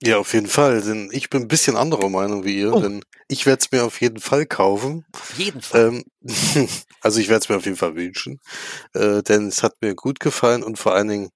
[0.02, 0.82] Ja, auf jeden Fall.
[0.82, 2.80] Denn ich bin ein bisschen anderer Meinung wie ihr, oh.
[2.80, 5.06] denn ich werde es mir auf jeden Fall kaufen.
[5.14, 6.04] Auf jeden Fall.
[6.04, 6.04] Ähm,
[7.02, 8.40] also ich werde es mir auf jeden Fall wünschen.
[8.94, 11.30] Äh, denn es hat mir gut gefallen und vor allen Dingen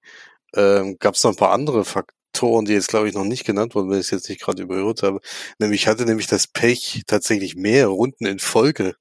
[0.56, 3.44] ähm, gab es noch ein paar andere Faktoren Toren, die jetzt glaube ich noch nicht
[3.44, 5.20] genannt wurden, wenn ich es jetzt nicht gerade überhört habe.
[5.58, 8.96] Nämlich ich hatte nämlich das Pech, tatsächlich mehr Runden in Folge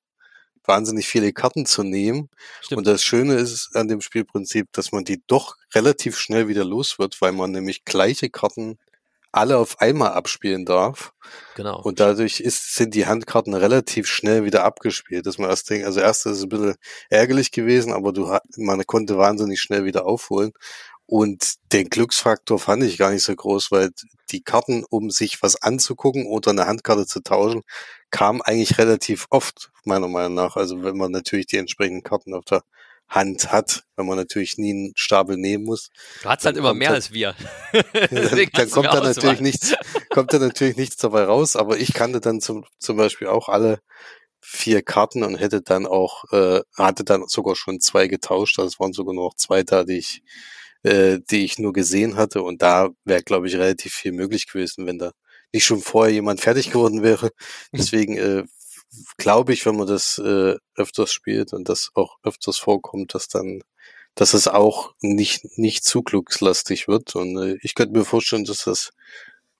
[0.67, 2.29] wahnsinnig viele Karten zu nehmen.
[2.61, 2.79] Stimmt.
[2.79, 6.99] Und das Schöne ist an dem Spielprinzip, dass man die doch relativ schnell wieder los
[6.99, 8.77] wird, weil man nämlich gleiche Karten
[9.31, 11.11] alle auf einmal abspielen darf.
[11.55, 11.81] Genau.
[11.81, 15.25] Und dadurch ist, sind die Handkarten relativ schnell wieder abgespielt.
[15.25, 16.75] Dass man erst denkt, also erst ist es ein bisschen
[17.09, 20.53] ärgerlich gewesen, aber du, man konnte wahnsinnig schnell wieder aufholen.
[21.07, 23.91] Und den Glücksfaktor fand ich gar nicht so groß, weil
[24.31, 27.61] die Karten, um sich was anzugucken oder eine Handkarte zu tauschen,
[28.09, 30.55] kamen eigentlich relativ oft, meiner Meinung nach.
[30.55, 32.63] Also wenn man natürlich die entsprechenden Karten auf der
[33.07, 35.89] Hand hat, wenn man natürlich nie einen Stapel nehmen muss.
[36.23, 37.35] Du hast halt immer mehr dann, als wir.
[37.93, 39.75] dann, dann kommt da natürlich nichts,
[40.09, 43.79] kommt da natürlich nichts dabei raus, aber ich kannte dann zum, zum Beispiel auch alle
[44.41, 48.57] vier Karten und hätte dann auch, äh, hatte dann sogar schon zwei getauscht.
[48.59, 50.21] Also es waren sogar nur noch zwei da, die ich
[50.85, 52.43] äh, die ich nur gesehen hatte.
[52.43, 55.11] Und da wäre, glaube ich, relativ viel möglich gewesen, wenn da
[55.51, 57.31] nicht schon vorher jemand fertig geworden wäre.
[57.71, 58.43] Deswegen äh,
[59.17, 63.63] glaube ich, wenn man das äh, öfters spielt und das auch öfters vorkommt, dass dann,
[64.13, 67.15] dass es auch nicht nicht zu glückslastig wird.
[67.15, 68.91] Und äh, ich könnte mir vorstellen, dass das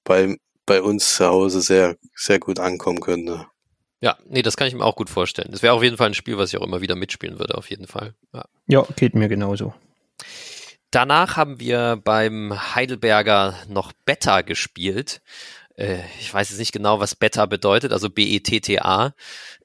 [0.03, 3.47] bei bei uns zu Hause sehr sehr gut ankommen könnte.
[3.99, 5.49] Ja, nee, das kann ich mir auch gut vorstellen.
[5.51, 7.71] Das wäre auf jeden Fall ein Spiel, was ich auch immer wieder mitspielen würde, auf
[7.71, 8.13] jeden Fall.
[8.31, 9.73] Ja, ja geht mir genauso.
[10.91, 15.21] Danach haben wir beim Heidelberger noch Beta gespielt.
[15.77, 19.13] Äh, ich weiß jetzt nicht genau, was Beta bedeutet, also B-E-T-T-A.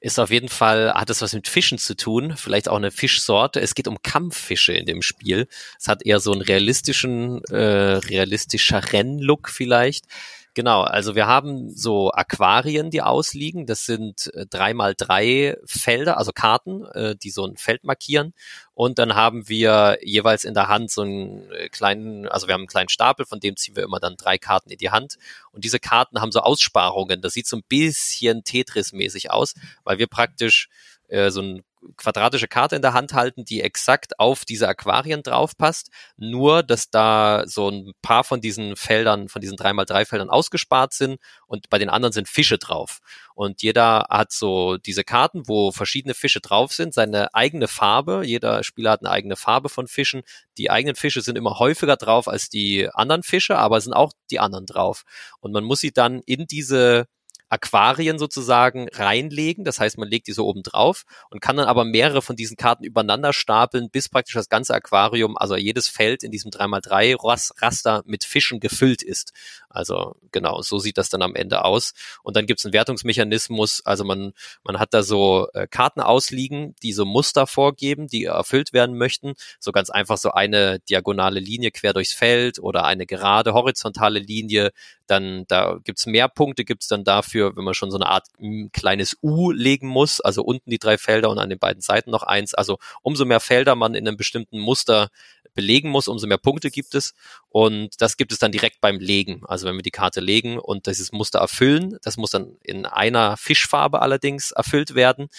[0.01, 3.61] Ist auf jeden Fall, hat es was mit Fischen zu tun, vielleicht auch eine Fischsorte.
[3.61, 5.47] Es geht um Kampffische in dem Spiel.
[5.79, 10.05] Es hat eher so einen realistischen, äh, realistischer Rennlook vielleicht.
[10.53, 13.65] Genau, also wir haben so Aquarien, die ausliegen.
[13.65, 18.33] Das sind äh, drei mal drei Felder, also Karten, äh, die so ein Feld markieren.
[18.73, 22.61] Und dann haben wir jeweils in der Hand so einen äh, kleinen, also wir haben
[22.61, 25.15] einen kleinen Stapel, von dem ziehen wir immer dann drei Karten in die Hand.
[25.53, 27.21] Und diese Karten haben so Aussparungen.
[27.21, 29.53] Das sieht so ein bisschen Tetris-mäßig aus,
[29.85, 30.67] weil wir praktisch
[31.07, 31.63] äh, so ein
[31.97, 35.89] quadratische Karte in der Hand halten, die exakt auf diese Aquarien draufpasst.
[36.17, 41.19] Nur, dass da so ein paar von diesen Feldern, von diesen 3x3 Feldern ausgespart sind
[41.47, 42.99] und bei den anderen sind Fische drauf.
[43.33, 48.23] Und jeder hat so diese Karten, wo verschiedene Fische drauf sind, seine eigene Farbe.
[48.25, 50.21] Jeder Spieler hat eine eigene Farbe von Fischen.
[50.57, 54.39] Die eigenen Fische sind immer häufiger drauf als die anderen Fische, aber sind auch die
[54.39, 55.03] anderen drauf.
[55.39, 57.07] Und man muss sie dann in diese
[57.51, 59.65] Aquarien sozusagen reinlegen.
[59.65, 62.55] Das heißt, man legt die so oben drauf und kann dann aber mehrere von diesen
[62.55, 67.17] Karten übereinander stapeln, bis praktisch das ganze Aquarium, also jedes Feld in diesem 3x3
[67.61, 69.33] Raster mit Fischen gefüllt ist.
[69.73, 71.93] Also genau, so sieht das dann am Ende aus.
[72.23, 73.85] Und dann gibt es einen Wertungsmechanismus.
[73.85, 78.71] Also man, man hat da so äh, Karten ausliegen, die so Muster vorgeben, die erfüllt
[78.71, 79.33] werden möchten.
[79.59, 84.71] So ganz einfach so eine diagonale Linie quer durchs Feld oder eine gerade horizontale Linie.
[85.07, 88.27] Dann da gibt's mehr Punkte, gibt's dann dafür für, wenn man schon so eine Art
[88.73, 92.23] kleines U legen muss, also unten die drei Felder und an den beiden Seiten noch
[92.23, 92.53] eins.
[92.53, 95.09] Also umso mehr Felder man in einem bestimmten Muster
[95.53, 97.13] belegen muss, umso mehr Punkte gibt es.
[97.49, 99.41] Und das gibt es dann direkt beim Legen.
[99.45, 103.37] Also wenn wir die Karte legen und dieses Muster erfüllen, das muss dann in einer
[103.37, 105.29] Fischfarbe allerdings erfüllt werden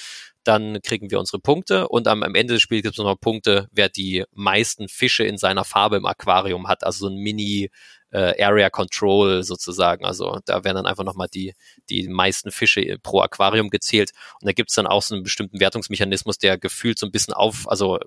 [0.44, 3.68] dann kriegen wir unsere Punkte und am, am Ende des Spiels gibt es nochmal Punkte,
[3.70, 7.70] wer die meisten Fische in seiner Farbe im Aquarium hat, also so ein Mini
[8.12, 10.04] äh, Area Control sozusagen.
[10.04, 11.54] Also da werden dann einfach nochmal die,
[11.90, 14.12] die meisten Fische pro Aquarium gezählt.
[14.40, 17.68] Und da gibt's dann auch so einen bestimmten Wertungsmechanismus, der gefühlt so ein bisschen auf,
[17.68, 17.98] also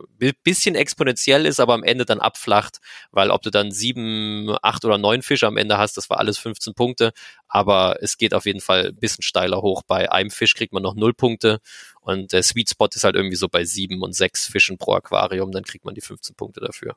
[0.43, 2.77] bisschen exponentiell ist, aber am Ende dann abflacht,
[3.11, 6.37] weil ob du dann sieben, acht oder neun Fische am Ende hast, das war alles
[6.37, 7.11] 15 Punkte.
[7.47, 9.83] Aber es geht auf jeden Fall ein bisschen steiler hoch.
[9.87, 11.59] Bei einem Fisch kriegt man noch null Punkte
[12.01, 15.51] und der Sweet Spot ist halt irgendwie so bei sieben und sechs Fischen pro Aquarium,
[15.51, 16.95] dann kriegt man die 15 Punkte dafür.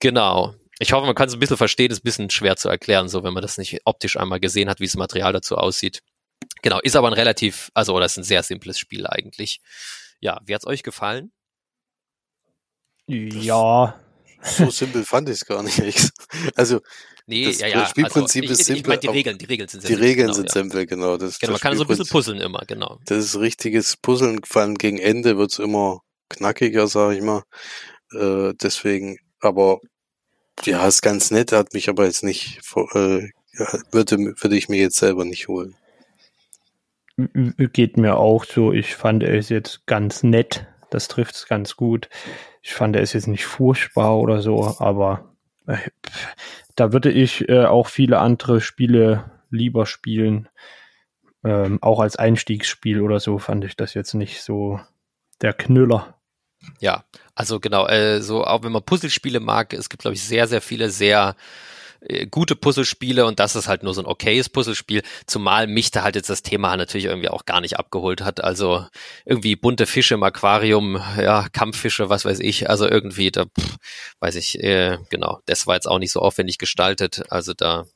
[0.00, 0.54] Genau.
[0.78, 3.24] Ich hoffe, man kann es ein bisschen verstehen, ist ein bisschen schwer zu erklären, so
[3.24, 6.02] wenn man das nicht optisch einmal gesehen hat, wie das Material dazu aussieht.
[6.62, 9.60] Genau, ist aber ein relativ, also oder ist ein sehr simples Spiel eigentlich.
[10.20, 11.32] Ja, wie hat's euch gefallen?
[13.06, 14.00] Ja.
[14.42, 15.80] So simpel fand ich es gar nicht.
[16.54, 16.80] Also
[17.26, 17.86] nee, das ja, ja.
[17.86, 18.80] Spielprinzip also, ich, ist simpel.
[18.80, 19.96] Ich meine, die Regeln, die Regeln sind simpel.
[19.96, 20.52] Die Regeln genau, sind ja.
[20.52, 21.16] simpel, genau.
[21.16, 23.00] Das, genau, man kann so ein bisschen puzzeln immer, genau.
[23.06, 27.42] Das ist richtiges Puzzeln, vor allem gegen Ende wird's immer knackiger, sag ich mal.
[28.12, 29.80] Äh, deswegen, aber
[30.64, 32.60] ja, ist ganz nett, hat mich aber jetzt nicht,
[32.94, 33.28] äh,
[33.90, 35.76] würde, würde ich mir jetzt selber nicht holen.
[37.72, 38.72] Geht mir auch so.
[38.72, 40.66] Ich fand ist jetzt ganz nett.
[40.90, 42.08] Das trifft es ganz gut.
[42.62, 45.34] Ich fand ist jetzt nicht furchtbar oder so, aber
[45.66, 45.78] äh,
[46.74, 50.48] da würde ich äh, auch viele andere Spiele lieber spielen.
[51.42, 54.80] Ähm, auch als Einstiegsspiel oder so fand ich das jetzt nicht so
[55.40, 56.15] der Knüller.
[56.80, 60.46] Ja, also genau, äh, so auch wenn man Puzzlespiele mag, es gibt glaube ich sehr,
[60.48, 61.36] sehr viele sehr
[62.00, 66.02] äh, gute Puzzlespiele und das ist halt nur so ein okayes Puzzlespiel, zumal mich da
[66.02, 68.42] halt jetzt das Thema natürlich irgendwie auch gar nicht abgeholt hat.
[68.42, 68.86] Also
[69.24, 73.76] irgendwie bunte Fische im Aquarium, ja, Kampffische, was weiß ich, also irgendwie, da pff,
[74.20, 77.24] weiß ich, äh, genau, das war jetzt auch nicht so aufwendig gestaltet.
[77.30, 77.86] Also da,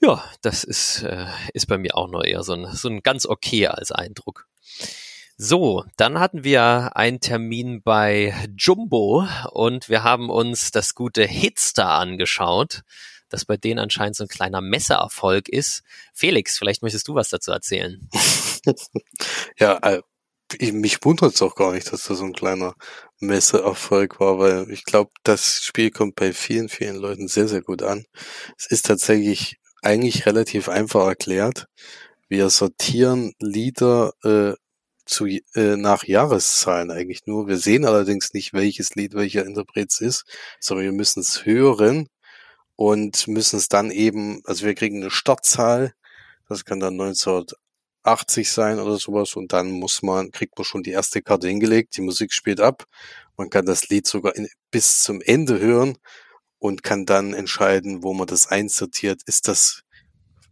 [0.00, 3.26] ja, das ist, äh, ist bei mir auch nur eher so ein, so ein ganz
[3.26, 4.46] okay als Eindruck.
[5.36, 11.98] So, dann hatten wir einen Termin bei Jumbo und wir haben uns das gute Hitstar
[11.98, 12.82] angeschaut,
[13.28, 15.82] das bei denen anscheinend so ein kleiner Messeerfolg ist.
[16.12, 18.08] Felix, vielleicht möchtest du was dazu erzählen.
[19.58, 20.02] ja, äh,
[20.70, 22.74] mich wundert es auch gar nicht, dass das so ein kleiner
[23.18, 27.82] Messeerfolg war, weil ich glaube, das Spiel kommt bei vielen, vielen Leuten sehr, sehr gut
[27.82, 28.04] an.
[28.58, 31.66] Es ist tatsächlich eigentlich relativ einfach erklärt.
[32.28, 34.54] Wir sortieren Lieder äh,
[35.04, 37.48] zu, äh, nach Jahreszahlen eigentlich nur.
[37.48, 40.24] Wir sehen allerdings nicht, welches Lied welcher Interpret ist,
[40.60, 42.08] sondern wir müssen es hören
[42.76, 45.92] und müssen es dann eben, also wir kriegen eine Startzahl,
[46.48, 50.90] das kann dann 1980 sein oder sowas und dann muss man, kriegt man schon die
[50.90, 52.84] erste Karte hingelegt, die Musik spielt ab,
[53.36, 55.98] man kann das Lied sogar in, bis zum Ende hören
[56.58, 59.22] und kann dann entscheiden, wo man das einsortiert.
[59.26, 59.82] Ist das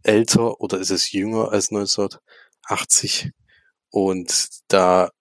[0.03, 3.31] älter oder ist es jünger als 1980?
[3.91, 5.11] Und da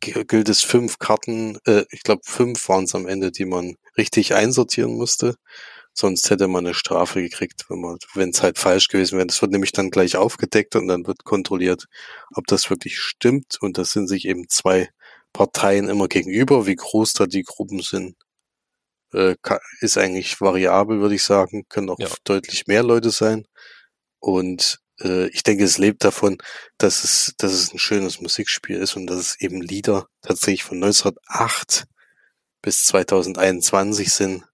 [0.00, 4.34] gilt es fünf Karten, äh, ich glaube fünf waren es am Ende, die man richtig
[4.34, 5.36] einsortieren musste.
[5.92, 9.26] Sonst hätte man eine Strafe gekriegt, wenn man, wenn es halt falsch gewesen wäre.
[9.26, 11.86] Das wird nämlich dann gleich aufgedeckt und dann wird kontrolliert,
[12.34, 13.58] ob das wirklich stimmt.
[13.60, 14.90] Und das sind sich eben zwei
[15.32, 16.66] Parteien immer gegenüber.
[16.66, 18.16] Wie groß da die Gruppen sind,
[19.12, 19.34] äh,
[19.80, 21.64] ist eigentlich variabel, würde ich sagen.
[21.68, 22.08] Können auch ja.
[22.24, 23.46] deutlich mehr Leute sein.
[24.20, 26.38] Und äh, ich denke, es lebt davon,
[26.78, 30.78] dass es, dass es ein schönes Musikspiel ist und dass es eben Lieder tatsächlich von
[30.78, 31.86] 1908
[32.62, 34.44] bis 2021 sind.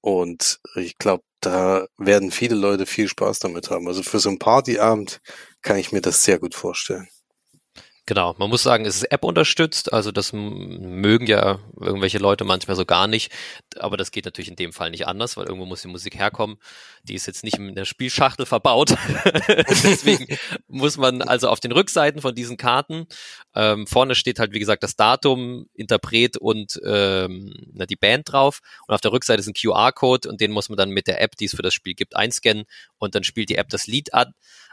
[0.00, 3.86] Und ich glaube, da werden viele Leute viel Spaß damit haben.
[3.88, 5.20] Also für so einen Partyabend
[5.62, 7.08] kann ich mir das sehr gut vorstellen.
[8.08, 12.74] Genau, man muss sagen, es ist App unterstützt, also das mögen ja irgendwelche Leute manchmal
[12.74, 13.30] so gar nicht,
[13.76, 16.56] aber das geht natürlich in dem Fall nicht anders, weil irgendwo muss die Musik herkommen.
[17.02, 18.94] Die ist jetzt nicht in der Spielschachtel verbaut,
[19.58, 23.06] deswegen muss man also auf den Rückseiten von diesen Karten,
[23.54, 28.60] ähm, vorne steht halt wie gesagt das Datum, Interpret und ähm, na, die Band drauf.
[28.86, 31.36] Und auf der Rückseite ist ein QR-Code und den muss man dann mit der App,
[31.36, 32.64] die es für das Spiel gibt, einscannen
[32.96, 34.14] und dann spielt die App das Lied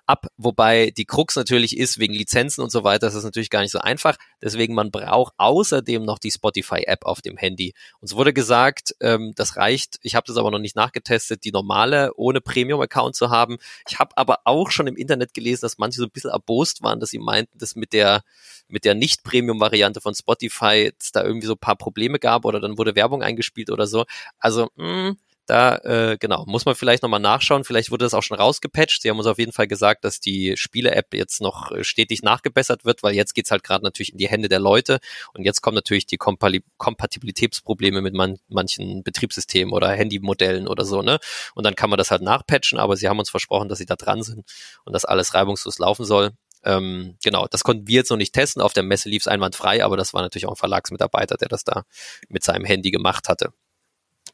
[0.08, 3.62] ab, wobei die Krux natürlich ist, wegen Lizenzen und so weiter, ist das natürlich gar
[3.62, 4.18] nicht so einfach.
[4.42, 7.74] Deswegen, man braucht außerdem noch die Spotify-App auf dem Handy.
[8.00, 12.14] Uns wurde gesagt, ähm, das reicht, ich habe das aber noch nicht nachgetestet, die normale
[12.16, 13.58] ohne Premium-Account zu haben.
[13.90, 17.00] Ich habe aber auch schon im Internet gelesen, dass manche so ein bisschen erbost waren,
[17.00, 18.24] dass sie meinten, dass mit der
[18.68, 22.78] mit der Nicht-Premium-Variante von Spotify es da irgendwie so ein paar Probleme gab oder dann
[22.78, 24.06] wurde Werbung eingespielt oder so.
[24.40, 27.64] Also mh, hm, Da, äh, genau, muss man vielleicht nochmal nachschauen.
[27.64, 29.04] Vielleicht wurde das auch schon rausgepatcht.
[29.04, 32.84] Sie haben uns auf jeden Fall gesagt, dass die Spiele-App jetzt noch äh, stetig nachgebessert
[32.84, 35.00] wird, weil jetzt geht's halt gerade natürlich in die Hände der Leute.
[35.34, 41.20] Und jetzt kommen natürlich die Kompatibilitätsprobleme mit man manchen Betriebssystemen oder Handymodellen oder so, ne?
[41.54, 43.96] Und dann kann man das halt nachpatchen, aber sie haben uns versprochen, dass sie da
[43.96, 44.46] dran sind
[44.84, 46.32] und dass alles reibungslos laufen soll.
[46.64, 48.64] Ähm, genau, das konnten wir jetzt noch nicht testen.
[48.64, 51.64] Auf der Messe lief es einwandfrei, aber das war natürlich auch ein Verlagsmitarbeiter, der das
[51.64, 51.84] da
[52.30, 53.54] mit seinem Handy gemacht hatte.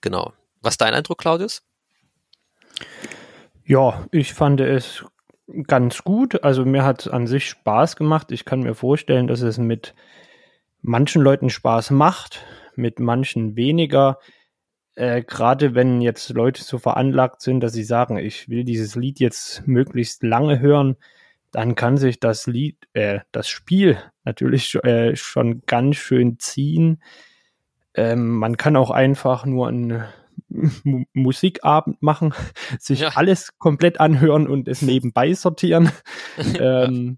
[0.02, 0.34] Genau.
[0.62, 1.64] Was ist dein Eindruck, Claudius?
[3.66, 5.06] Ja, ich fand es
[5.68, 6.44] ganz gut.
[6.44, 8.32] Also mir hat es an sich Spaß gemacht.
[8.32, 9.96] Ich kann mir vorstellen, dass es mit
[10.82, 12.46] manchen Leuten Spaß macht,
[12.76, 14.20] mit manchen weniger.
[14.96, 19.20] Äh, Gerade wenn jetzt Leute so veranlagt sind, dass sie sagen, ich will dieses Lied
[19.20, 20.98] jetzt möglichst lange hören,
[21.52, 27.02] dann kann sich das Lied, äh, das Spiel natürlich äh, schon ganz schön ziehen.
[27.94, 30.04] Ähm, man kann auch einfach nur einen
[30.50, 32.34] M Musikabend machen,
[32.80, 33.10] sich ja.
[33.16, 35.92] alles komplett anhören und es nebenbei sortieren.
[36.60, 37.18] ähm,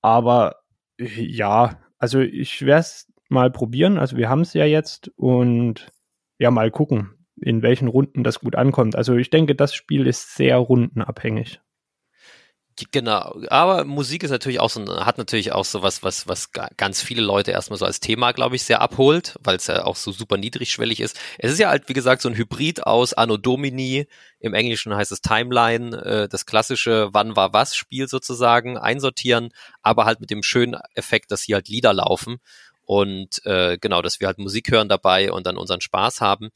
[0.00, 0.56] aber
[0.98, 3.98] ja, also ich werde es mal probieren.
[3.98, 5.90] Also wir haben es ja jetzt und
[6.38, 8.96] ja, mal gucken, in welchen Runden das gut ankommt.
[8.96, 11.60] Also ich denke, das Spiel ist sehr rundenabhängig.
[12.90, 17.02] Genau, aber Musik ist natürlich auch so, hat natürlich auch so was, was, was ganz
[17.02, 20.10] viele Leute erstmal so als Thema, glaube ich, sehr abholt, weil es ja auch so
[20.10, 21.18] super niedrigschwellig ist.
[21.38, 24.06] Es ist ja halt, wie gesagt, so ein Hybrid aus Anno Domini,
[24.40, 29.50] im Englischen heißt es Timeline, äh, das klassische Wann war was Spiel sozusagen, einsortieren,
[29.82, 32.38] aber halt mit dem schönen Effekt, dass hier halt Lieder laufen
[32.84, 36.50] und äh, genau, dass wir halt Musik hören dabei und dann unseren Spaß haben.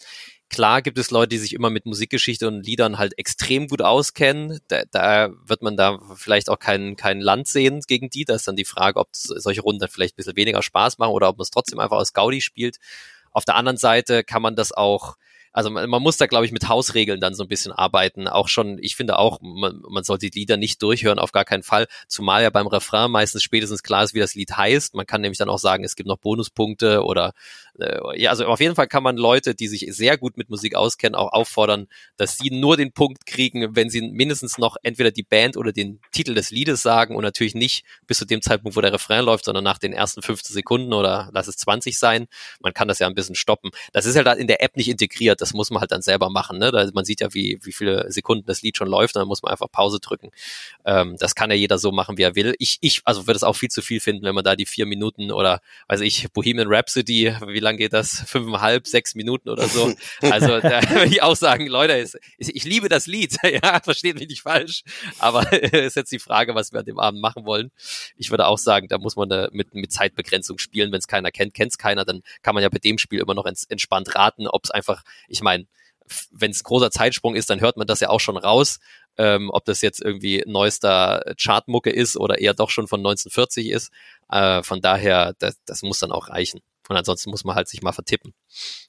[0.49, 4.61] Klar gibt es Leute, die sich immer mit Musikgeschichte und Liedern halt extrem gut auskennen.
[4.69, 8.25] Da, da wird man da vielleicht auch kein, kein Land sehen gegen die.
[8.25, 11.11] Da ist dann die Frage, ob solche Runden dann vielleicht ein bisschen weniger Spaß machen
[11.11, 12.79] oder ob man es trotzdem einfach aus Gaudi spielt.
[13.33, 15.17] Auf der anderen Seite kann man das auch
[15.57, 18.29] also man, man muss da, glaube ich, mit Hausregeln dann so ein bisschen arbeiten.
[18.29, 21.63] Auch schon, ich finde auch, man, man sollte die Lieder nicht durchhören, auf gar keinen
[21.63, 21.87] Fall.
[22.09, 24.95] Zumal ja beim Refrain meistens spätestens klar ist, wie das Lied heißt.
[24.95, 27.33] Man kann nämlich dann auch sagen, es gibt noch Bonuspunkte oder
[27.79, 30.75] äh, ja, also auf jeden Fall kann man Leute, die sich sehr gut mit Musik
[30.75, 35.23] auskennen, auch auffordern, dass sie nur den Punkt kriegen, wenn sie mindestens noch entweder die
[35.23, 38.81] Band oder den Titel des Liedes sagen und natürlich nicht bis zu dem Zeitpunkt, wo
[38.81, 42.27] der Refrain läuft, sondern nach den ersten 15 Sekunden oder lass es 20 sein.
[42.61, 43.71] Man kann das ja ein bisschen stoppen.
[43.93, 46.59] Das ist halt in der App nicht integriert, das muss man halt dann selber machen.
[46.59, 46.73] Ne?
[46.73, 49.43] Da, man sieht ja, wie, wie viele Sekunden das Lied schon läuft, und dann muss
[49.43, 50.31] man einfach Pause drücken.
[50.85, 52.55] Ähm, das kann ja jeder so machen, wie er will.
[52.59, 54.87] Ich, ich also würde es auch viel zu viel finden, wenn man da die vier
[54.87, 58.25] Minuten oder, weiß ich, Bohemian Rhapsody, wie lang geht das?
[58.27, 59.93] Fünfeinhalb, sechs Minuten oder so.
[60.21, 63.37] Also da würde ich auch sagen, Leute, ich liebe das Lied.
[63.63, 64.83] ja, versteht mich nicht falsch.
[65.19, 67.71] Aber ist jetzt die Frage, was wir an dem Abend machen wollen.
[68.17, 70.91] Ich würde auch sagen, da muss man da mit, mit Zeitbegrenzung spielen.
[70.93, 72.05] Wenn es keiner kennt, kennt es keiner.
[72.05, 75.36] Dann kann man ja bei dem Spiel immer noch entspannt raten, ob es einfach, ich
[75.43, 75.67] meine,
[76.31, 78.79] wenn es großer Zeitsprung ist, dann hört man das ja auch schon raus.
[79.19, 83.91] Ähm, ob das jetzt irgendwie neuester Chartmucke ist oder eher doch schon von 1940 ist.
[84.31, 86.61] Äh, von daher, das, das muss dann auch reichen.
[86.89, 88.35] Und ansonsten muss man halt sich mal vertippen.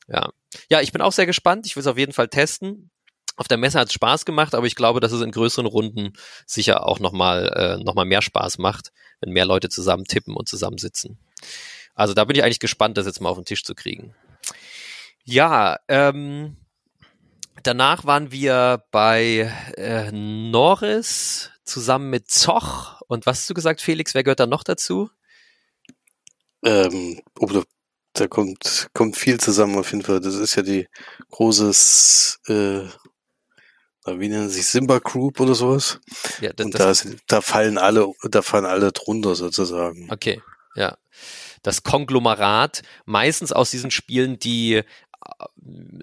[0.07, 0.29] Ja,
[0.69, 1.65] ja ich bin auch sehr gespannt.
[1.65, 2.91] Ich will es auf jeden Fall testen.
[3.37, 6.13] Auf der Messe hat es Spaß gemacht, aber ich glaube, dass es in größeren Runden
[6.47, 11.19] sicher auch nochmal äh, noch mehr Spaß macht, wenn mehr Leute zusammen tippen und zusammensitzen.
[11.93, 14.15] Also da bin ich eigentlich gespannt, das jetzt mal auf den Tisch zu kriegen.
[15.29, 16.55] Ja, ähm,
[17.61, 23.01] danach waren wir bei äh, Norris zusammen mit Zoch.
[23.09, 24.13] Und was hast du gesagt, Felix?
[24.13, 25.09] Wer gehört da noch dazu?
[26.63, 27.61] Ähm, oh,
[28.13, 30.21] da kommt, kommt viel zusammen auf jeden Fall.
[30.21, 30.87] Das ist ja die
[31.31, 31.71] große,
[32.47, 32.87] äh,
[34.05, 35.99] wie nennen sie sich, Simba Group oder sowas.
[36.39, 40.09] Ja, das, Und da, ist, da fallen alle, da fallen alle drunter sozusagen.
[40.09, 40.41] Okay,
[40.75, 40.97] ja.
[41.63, 44.83] Das Konglomerat, meistens aus diesen Spielen, die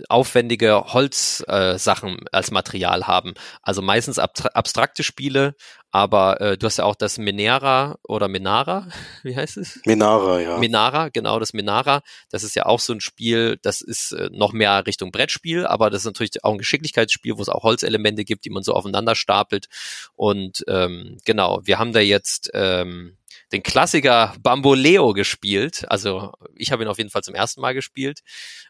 [0.08, 3.34] aufwendige Holzsachen äh, als Material haben.
[3.62, 5.54] Also meistens abstrakte Spiele,
[5.90, 8.88] aber äh, du hast ja auch das Menera oder Menara,
[9.22, 9.80] wie heißt es?
[9.86, 10.58] Menara, ja.
[10.58, 12.02] Menara, genau, das Menara.
[12.30, 15.90] Das ist ja auch so ein Spiel, das ist äh, noch mehr Richtung Brettspiel, aber
[15.90, 19.14] das ist natürlich auch ein Geschicklichkeitsspiel, wo es auch Holzelemente gibt, die man so aufeinander
[19.14, 19.68] stapelt.
[20.16, 23.16] Und ähm, genau, wir haben da jetzt ähm,
[23.52, 25.84] den Klassiker Bamboleo gespielt.
[25.88, 28.20] Also ich habe ihn auf jeden Fall zum ersten Mal gespielt.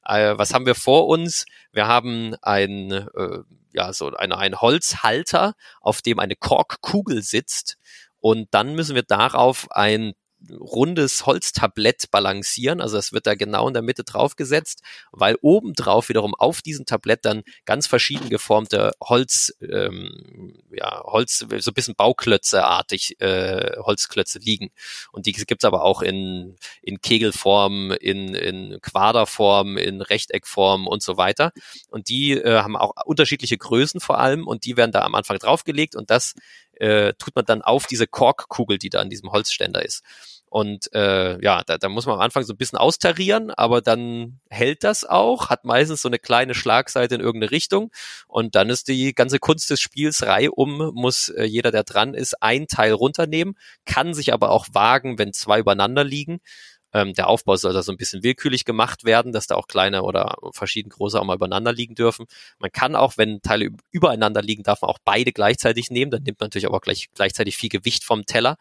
[0.05, 1.47] Äh, was haben wir vor uns?
[1.73, 3.39] Wir haben ein, äh,
[3.73, 7.79] ja, so eine, ein Holzhalter, auf dem eine Korkkugel sitzt.
[8.21, 10.15] Und dann müssen wir darauf ein
[10.51, 12.81] rundes Holztablett balancieren.
[12.81, 17.25] Also es wird da genau in der Mitte draufgesetzt, weil obendrauf wiederum auf diesem Tablett
[17.25, 24.71] dann ganz verschieden geformte Holz, ähm, ja, Holz, so ein bisschen Bauklötzeartig äh, Holzklötze liegen.
[25.13, 31.17] Und die gibt's aber auch in, in Kegelform, in, in Quaderform, in Rechteckform und so
[31.17, 31.53] weiter.
[31.91, 35.39] Und die äh, haben auch unterschiedliche Größen vor allem und die werden da am Anfang
[35.39, 36.35] draufgelegt und das
[36.77, 40.03] äh, tut man dann auf diese Korkkugel, die da an diesem Holzständer ist.
[40.55, 44.39] Und äh, ja, da, da muss man am Anfang so ein bisschen austarieren, aber dann
[44.49, 47.91] hält das auch, hat meistens so eine kleine Schlagseite in irgendeine Richtung
[48.29, 52.41] und dann ist die ganze Kunst des Spiels reihum, muss äh, jeder, der dran ist,
[52.41, 56.39] ein Teil runternehmen, kann sich aber auch wagen, wenn zwei übereinander liegen.
[56.93, 60.05] Ähm, der Aufbau soll da so ein bisschen willkürlich gemacht werden, dass da auch kleine
[60.05, 62.27] oder verschieden große auch mal übereinander liegen dürfen.
[62.61, 66.13] Man kann auch, wenn Teile übereinander liegen, darf man auch beide gleichzeitig nehmen.
[66.13, 68.57] Dann nimmt man natürlich aber auch gleich, gleichzeitig viel Gewicht vom Teller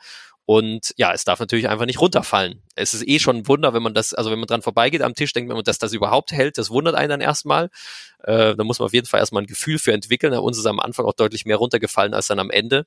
[0.46, 2.62] und ja, es darf natürlich einfach nicht runterfallen.
[2.76, 5.14] Es ist eh schon ein Wunder, wenn man das, also wenn man dran vorbeigeht am
[5.14, 6.58] Tisch, denkt man, dass das überhaupt hält.
[6.58, 7.70] Das wundert einen dann erstmal.
[8.24, 10.34] Äh, da muss man auf jeden Fall erstmal ein Gefühl für entwickeln.
[10.34, 12.86] Uns ist am Anfang auch deutlich mehr runtergefallen als dann am Ende.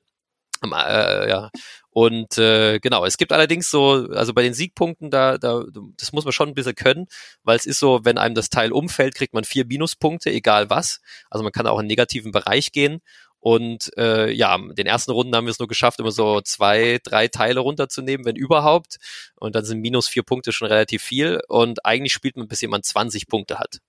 [0.63, 1.49] Äh, ja.
[1.89, 5.63] Und äh, genau, es gibt allerdings so, also bei den Siegpunkten, da, da,
[5.97, 7.07] das muss man schon ein bisschen können,
[7.43, 11.01] weil es ist so, wenn einem das Teil umfällt, kriegt man vier Minuspunkte, egal was.
[11.31, 13.01] Also man kann auch in negativen Bereich gehen.
[13.39, 17.27] Und äh, ja, den ersten Runden haben wir es nur geschafft, immer so zwei, drei
[17.27, 18.97] Teile runterzunehmen, wenn überhaupt.
[19.35, 21.39] Und dann sind minus vier Punkte schon relativ viel.
[21.47, 23.79] Und eigentlich spielt man, bis jemand 20 Punkte hat.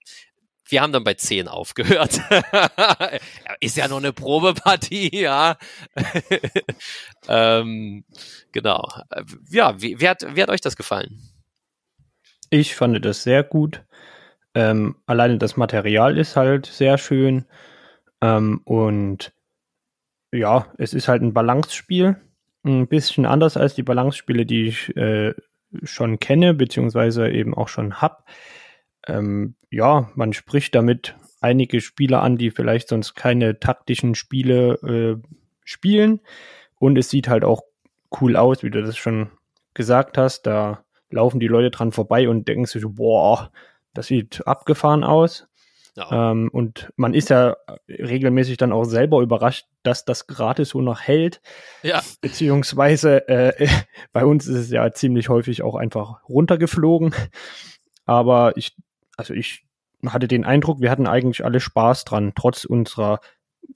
[0.70, 2.20] Wir haben dann bei 10 aufgehört.
[3.61, 5.57] Ist ja nur eine Probepartie, ja.
[7.28, 8.05] ähm,
[8.53, 8.86] genau.
[9.49, 11.22] Ja, wie, wie, hat, wie hat euch das gefallen?
[12.51, 13.82] Ich fand das sehr gut.
[14.55, 17.46] Ähm, alleine das Material ist halt sehr schön.
[18.20, 19.32] Ähm, und
[20.32, 22.16] ja, es ist halt ein Balance-Spiel.
[22.64, 25.34] Ein bisschen anders als die Balance-Spiele, die ich äh,
[25.82, 28.28] schon kenne, beziehungsweise eben auch schon hab.
[29.06, 35.28] Ähm, ja, man spricht damit einige Spieler an, die vielleicht sonst keine taktischen Spiele äh,
[35.64, 36.20] spielen.
[36.78, 37.62] Und es sieht halt auch
[38.20, 39.30] cool aus, wie du das schon
[39.74, 40.42] gesagt hast.
[40.42, 43.50] Da laufen die Leute dran vorbei und denken sich, boah,
[43.94, 45.47] das sieht abgefahren aus.
[45.99, 46.30] Ja.
[46.30, 47.57] Ähm, und man ist ja
[47.88, 51.40] regelmäßig dann auch selber überrascht, dass das gerade so noch hält.
[51.82, 52.03] Ja.
[52.20, 53.66] Beziehungsweise äh,
[54.12, 57.14] bei uns ist es ja ziemlich häufig auch einfach runtergeflogen.
[58.05, 58.76] Aber ich,
[59.16, 59.64] also ich
[60.07, 63.18] hatte den Eindruck, wir hatten eigentlich alle Spaß dran, trotz unserer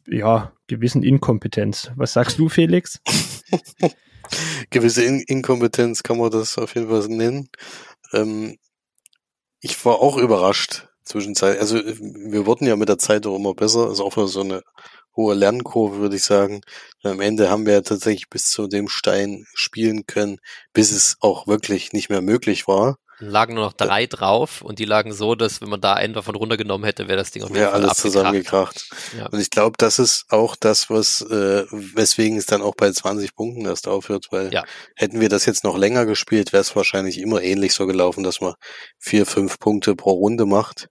[0.07, 1.91] ja, gewissen Inkompetenz.
[1.97, 3.01] Was sagst du, Felix?
[4.70, 7.49] Gewisse In Inkompetenz kann man das auf jeden Fall nennen.
[8.12, 8.59] Ähm,
[9.59, 13.88] ich war auch überrascht, Zwischenzeit, also wir wurden ja mit der Zeit auch immer besser,
[13.88, 14.62] also auch so eine
[15.16, 16.62] hohe Lernkurve, würde ich sagen.
[17.03, 20.38] Am Ende haben wir ja tatsächlich bis zu dem Stein spielen können,
[20.72, 24.85] bis es auch wirklich nicht mehr möglich war lagen nur noch drei drauf und die
[24.85, 27.61] lagen so, dass wenn man da einen davon runtergenommen hätte, wäre das Ding auf jeden
[27.61, 28.91] ja, Fall alles zusammengekracht.
[29.17, 29.27] Ja.
[29.27, 33.35] Und ich glaube, das ist auch das, was äh, weswegen es dann auch bei 20
[33.35, 34.65] Punkten erst aufhört, weil ja.
[34.97, 38.41] hätten wir das jetzt noch länger gespielt, wäre es wahrscheinlich immer ähnlich so gelaufen, dass
[38.41, 38.55] man
[38.99, 40.89] vier, fünf Punkte pro Runde macht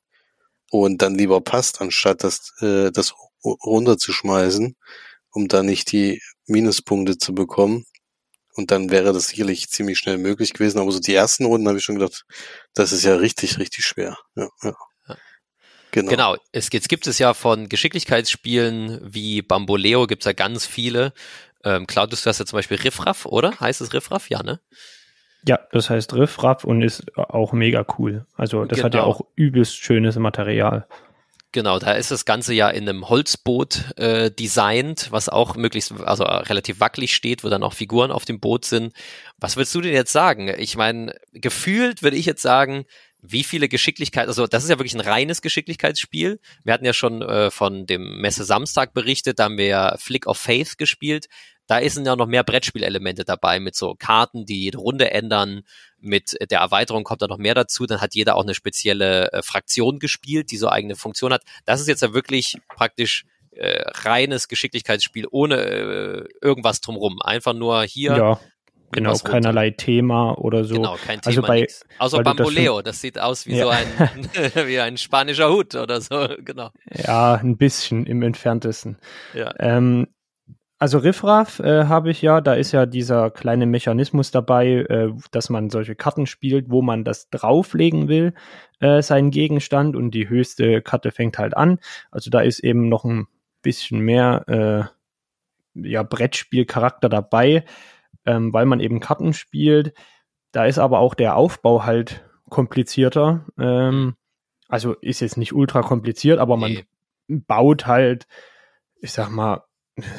[0.70, 3.14] und dann lieber passt, anstatt das, äh, das
[3.44, 4.76] runterzuschmeißen,
[5.32, 7.86] um da nicht die Minuspunkte zu bekommen.
[8.56, 10.80] Und dann wäre das sicherlich ziemlich schnell möglich gewesen.
[10.80, 12.26] Aber so die ersten Runden habe ich schon gedacht,
[12.74, 14.18] das ist ja richtig, richtig schwer.
[14.36, 14.76] Ja, ja.
[15.92, 16.10] Genau.
[16.10, 16.36] genau.
[16.54, 21.14] Es, jetzt gibt es ja von Geschicklichkeitsspielen wie Bamboleo gibt es ja ganz viele.
[21.64, 23.60] Ähm, Claudius, du hast ja zum Beispiel Riffraff, oder?
[23.60, 24.30] Heißt es Riffraff?
[24.30, 24.62] Ja, ne?
[25.46, 28.26] Ja, das heißt Riffraff und ist auch mega cool.
[28.36, 28.86] Also das genau.
[28.86, 29.12] hat ja genau.
[29.12, 30.88] auch übelst schönes Material.
[31.54, 36.24] Genau, da ist das Ganze ja in einem Holzboot äh, designt, was auch möglichst, also
[36.24, 38.94] relativ wackelig steht, wo dann auch Figuren auf dem Boot sind.
[39.38, 40.54] Was würdest du denn jetzt sagen?
[40.58, 42.86] Ich meine, gefühlt würde ich jetzt sagen,
[43.22, 46.40] wie viele Geschicklichkeit, also das ist ja wirklich ein reines Geschicklichkeitsspiel.
[46.64, 50.28] Wir hatten ja schon äh, von dem Messe Samstag berichtet, da haben wir ja Flick
[50.28, 51.28] of Faith gespielt.
[51.72, 55.62] Da sind ja noch mehr Brettspielelemente dabei mit so Karten, die jede Runde ändern,
[56.02, 57.86] mit der Erweiterung kommt da noch mehr dazu.
[57.86, 61.44] Dann hat jeder auch eine spezielle äh, Fraktion gespielt, die so eigene Funktion hat.
[61.64, 67.22] Das ist jetzt ja wirklich praktisch äh, reines Geschicklichkeitsspiel ohne äh, irgendwas drumrum.
[67.22, 68.18] Einfach nur hier.
[68.18, 68.40] Ja.
[68.92, 70.76] Genau, keinerlei Thema oder so.
[70.76, 71.48] Genau, kein also Thema.
[71.48, 71.86] Also bei, nix.
[72.00, 73.64] Außer Bamboleo, das, das, sieht aus wie ja.
[73.64, 73.88] so ein,
[74.68, 76.72] wie ein spanischer Hut oder so, genau.
[76.94, 78.98] Ja, ein bisschen im entferntesten.
[79.34, 79.54] Ja.
[79.58, 80.08] Ähm,
[80.82, 85.52] also Riffraff äh, habe ich ja, da ist ja dieser kleine Mechanismus dabei, äh, dass
[85.52, 88.34] man solche Karten spielt, wo man das drauflegen will,
[88.80, 91.78] äh, seinen Gegenstand und die höchste Karte fängt halt an.
[92.10, 93.28] Also da ist eben noch ein
[93.62, 94.90] bisschen mehr
[95.76, 97.64] äh, ja, Brettspielcharakter dabei,
[98.26, 99.94] ähm, weil man eben Karten spielt.
[100.52, 103.46] da ist aber auch der Aufbau halt komplizierter.
[103.60, 104.16] Ähm,
[104.68, 106.86] also ist jetzt nicht ultra kompliziert, aber man nee.
[107.28, 108.26] baut halt,
[109.00, 109.62] ich sag mal,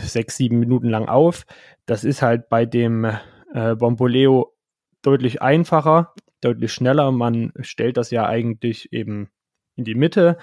[0.03, 1.45] sechs, sieben Minuten lang auf.
[1.87, 3.05] Das ist halt bei dem
[3.53, 4.55] äh, Bomboleo
[5.03, 7.11] deutlich einfacher, deutlich schneller.
[7.13, 9.29] Man stellt das ja eigentlich eben
[9.77, 10.39] in die Mitte,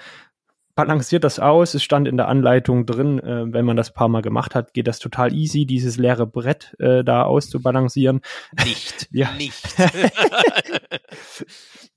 [0.74, 1.74] balanciert das aus.
[1.74, 4.86] Es stand in der Anleitung drin, äh, wenn man das paar Mal gemacht hat, geht
[4.86, 8.20] das total easy, dieses leere Brett äh, da auszubalancieren.
[8.64, 9.30] Nicht, ja.
[9.32, 9.62] nicht.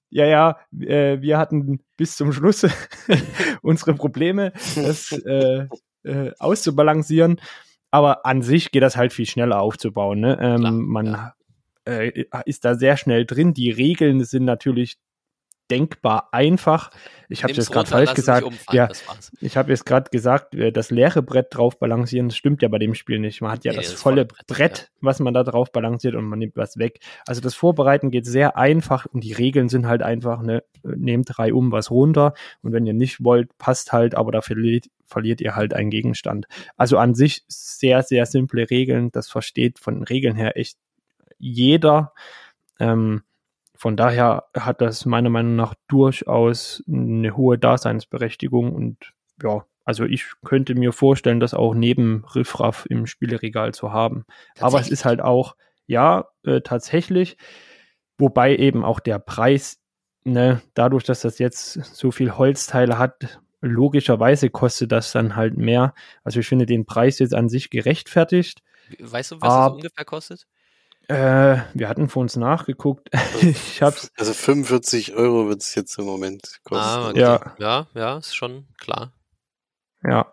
[0.10, 2.66] ja, ja, äh, wir hatten bis zum Schluss
[3.62, 5.12] unsere Probleme, das
[6.04, 7.40] äh, auszubalancieren.
[7.92, 10.20] Aber an sich geht das halt viel schneller aufzubauen.
[10.20, 10.38] Ne?
[10.42, 11.34] Ähm, Klar, man ja.
[11.86, 13.54] äh, ist da sehr schnell drin.
[13.54, 14.98] Die Regeln sind natürlich
[15.70, 16.92] denkbar einfach.
[17.30, 18.48] Ich habe jetzt gerade falsch gesagt.
[18.72, 18.90] Ja,
[19.40, 22.80] ich habe jetzt gerade gesagt, äh, das leere Brett drauf balancieren, das stimmt ja bei
[22.80, 23.42] dem Spiel nicht.
[23.42, 24.86] Man hat ja nee, das, das volle Brett, Brett ja.
[25.02, 27.00] was man da drauf balanciert und man nimmt was weg.
[27.26, 31.54] Also das Vorbereiten geht sehr einfach und die Regeln sind halt einfach, ne, nehmt drei
[31.54, 35.56] um was runter und wenn ihr nicht wollt, passt halt, aber da verliert, verliert ihr
[35.56, 36.46] halt einen Gegenstand.
[36.78, 39.12] Also an sich sehr, sehr simple Regeln.
[39.12, 40.78] Das versteht von den Regeln her echt
[41.38, 42.14] jeder.
[42.80, 43.24] Ähm,
[43.84, 50.24] von daher hat das meiner Meinung nach durchaus eine hohe Daseinsberechtigung und ja, also ich
[50.46, 54.24] könnte mir vorstellen, das auch neben Riffraff im Spieleregal zu haben.
[54.58, 57.36] Aber es ist halt auch, ja, äh, tatsächlich,
[58.18, 59.82] wobei eben auch der Preis,
[60.24, 65.94] ne, dadurch, dass das jetzt so viel Holzteile hat, logischerweise kostet das dann halt mehr.
[66.24, 68.64] Also ich finde den Preis jetzt an sich gerechtfertigt.
[68.98, 70.48] Weißt du, was es ungefähr kostet?
[71.08, 73.10] Äh, wir hatten vor uns nachgeguckt.
[73.42, 74.12] ich hab's.
[74.18, 76.84] Also 45 Euro wird es jetzt im Moment kosten.
[76.84, 77.20] Ah, okay.
[77.20, 77.56] ja.
[77.58, 79.12] ja, ja, ist schon klar.
[80.04, 80.32] Ja.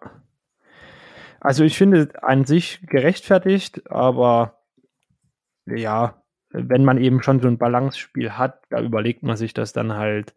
[1.40, 4.60] Also ich finde an sich gerechtfertigt, aber
[5.66, 9.94] ja, wenn man eben schon so ein Balance-Spiel hat, da überlegt man sich das dann
[9.94, 10.34] halt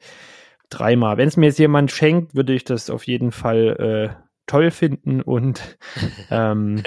[0.69, 1.17] dreimal.
[1.17, 5.22] Wenn es mir jetzt jemand schenkt, würde ich das auf jeden Fall äh, toll finden
[5.22, 5.62] und
[6.30, 6.84] ähm,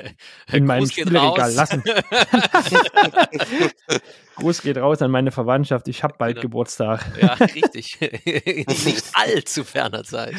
[0.53, 1.83] in meinem Spielregal lassen.
[4.37, 5.89] Gruß geht raus an meine Verwandtschaft.
[5.89, 6.43] Ich habe bald genau.
[6.43, 7.05] Geburtstag.
[7.21, 7.99] ja, richtig.
[8.01, 10.35] Nicht allzu ferner Zeit.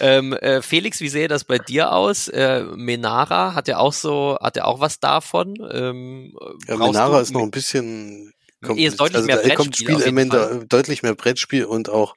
[0.00, 2.28] Ähm, äh, Felix, wie sehe das bei dir aus?
[2.28, 5.54] Äh, Menara hat ja auch so, hat ja auch was davon.
[5.70, 8.32] Ähm, ja, Menara ist noch ein bisschen
[8.64, 12.16] kommt, ist deutlich also mehr da kommt Spielelemente, deutlich mehr Brettspiel und auch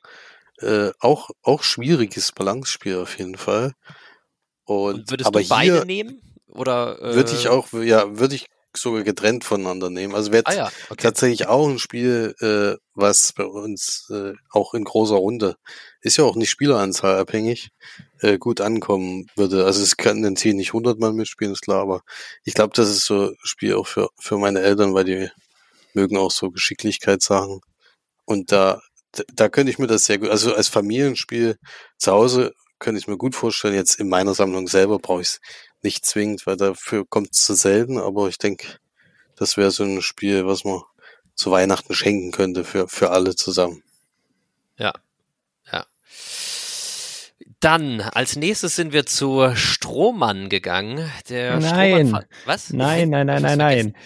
[0.61, 3.73] äh, auch, auch schwieriges Balance-Spiel auf jeden Fall.
[4.65, 6.21] Und, Und würdest aber du beide nehmen?
[6.47, 10.15] Oder, äh, würde ich auch, ja, würde ich sogar getrennt voneinander nehmen.
[10.15, 10.71] Also wäre ah, ja.
[10.89, 11.01] okay.
[11.01, 15.55] tatsächlich auch ein Spiel, äh, was bei uns äh, auch in großer Runde,
[16.01, 17.69] ist ja auch nicht Spieleranzahl abhängig,
[18.21, 19.65] äh, gut ankommen würde.
[19.65, 22.01] Also es kann den Ziel nicht 100 Mann mitspielen, ist klar, aber
[22.43, 25.29] ich glaube, das ist so ein Spiel auch für, für meine Eltern, weil die
[25.93, 27.61] mögen auch so Geschicklichkeitssachen.
[28.25, 28.81] Und da
[29.33, 31.57] da könnte ich mir das sehr gut, also als Familienspiel
[31.97, 33.75] zu Hause könnte ich mir gut vorstellen.
[33.75, 35.41] Jetzt in meiner Sammlung selber brauche ich es
[35.81, 38.77] nicht zwingend, weil dafür kommt es zu selten, aber ich denke,
[39.35, 40.81] das wäre so ein Spiel, was man
[41.35, 43.83] zu Weihnachten schenken könnte für, für alle zusammen.
[44.77, 44.93] Ja,
[45.71, 45.85] ja.
[47.59, 51.11] Dann, als nächstes sind wir zu Strohmann gegangen.
[51.29, 52.71] Der nein, was?
[52.71, 53.97] Nein, nein, nein, nein, nein.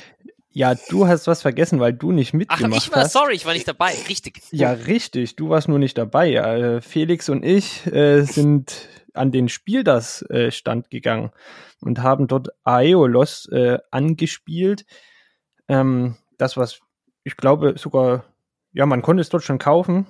[0.53, 3.13] Ja, du hast was vergessen, weil du nicht mitgemacht Ach, ich war, hast.
[3.13, 3.93] sorry, ich war nicht dabei.
[4.09, 4.41] Richtig.
[4.51, 5.37] Ja, richtig.
[5.37, 6.33] Du warst nur nicht dabei.
[6.33, 11.31] Äh, Felix und ich äh, sind an den Spieldas-Stand äh, gegangen
[11.79, 14.85] und haben dort Aeolos äh, angespielt.
[15.69, 16.79] Ähm, das, was
[17.23, 18.25] ich glaube sogar,
[18.73, 20.07] ja, man konnte es dort schon kaufen,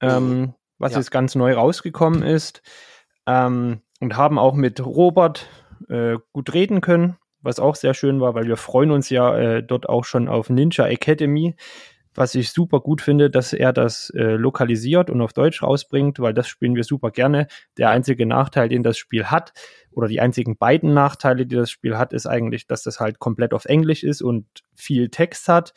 [0.00, 0.98] ähm, was ja.
[0.98, 2.62] jetzt ganz neu rausgekommen ist.
[3.26, 5.48] Ähm, und haben auch mit Robert
[5.88, 9.62] äh, gut reden können was auch sehr schön war, weil wir freuen uns ja äh,
[9.62, 11.54] dort auch schon auf Ninja Academy,
[12.14, 16.34] was ich super gut finde, dass er das äh, lokalisiert und auf Deutsch rausbringt, weil
[16.34, 17.46] das spielen wir super gerne.
[17.78, 19.52] Der einzige Nachteil, den das Spiel hat,
[19.90, 23.54] oder die einzigen beiden Nachteile, die das Spiel hat, ist eigentlich, dass das halt komplett
[23.54, 25.74] auf Englisch ist und viel Text hat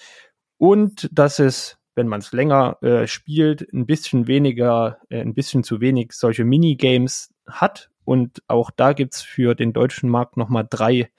[0.57, 5.63] und dass es wenn man es länger äh, spielt, ein bisschen weniger, äh, ein bisschen
[5.63, 7.89] zu wenig solche Minigames hat.
[8.03, 11.09] Und auch da gibt's für den deutschen Markt nochmal drei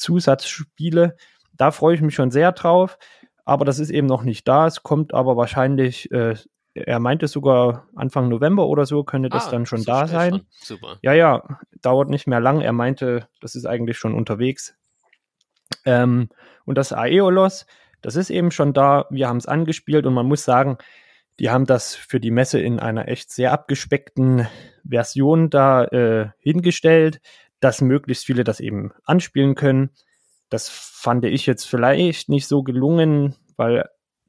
[0.00, 1.16] Zusatzspiele.
[1.52, 2.98] Da freue ich mich schon sehr drauf.
[3.44, 4.66] Aber das ist eben noch nicht da.
[4.66, 6.34] Es kommt aber wahrscheinlich, äh,
[6.74, 10.30] er meinte sogar Anfang November oder so, könnte das ah, dann schon da sein.
[10.30, 10.46] Schon.
[10.50, 10.98] Super.
[11.02, 11.42] Ja, ja,
[11.82, 12.60] dauert nicht mehr lang.
[12.60, 14.74] Er meinte, das ist eigentlich schon unterwegs.
[15.84, 16.28] Ähm,
[16.64, 17.66] und das Aeolos,
[18.02, 19.06] das ist eben schon da.
[19.10, 20.78] Wir haben es angespielt und man muss sagen,
[21.38, 24.46] die haben das für die Messe in einer echt sehr abgespeckten
[24.88, 27.20] Version da äh, hingestellt
[27.60, 29.90] dass möglichst viele das eben anspielen können.
[30.48, 33.84] Das fand ich jetzt vielleicht nicht so gelungen, weil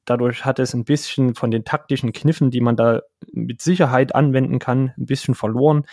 [0.05, 3.01] Dadurch hat es ein bisschen von den taktischen Kniffen, die man da
[3.31, 5.85] mit Sicherheit anwenden kann, ein bisschen verloren.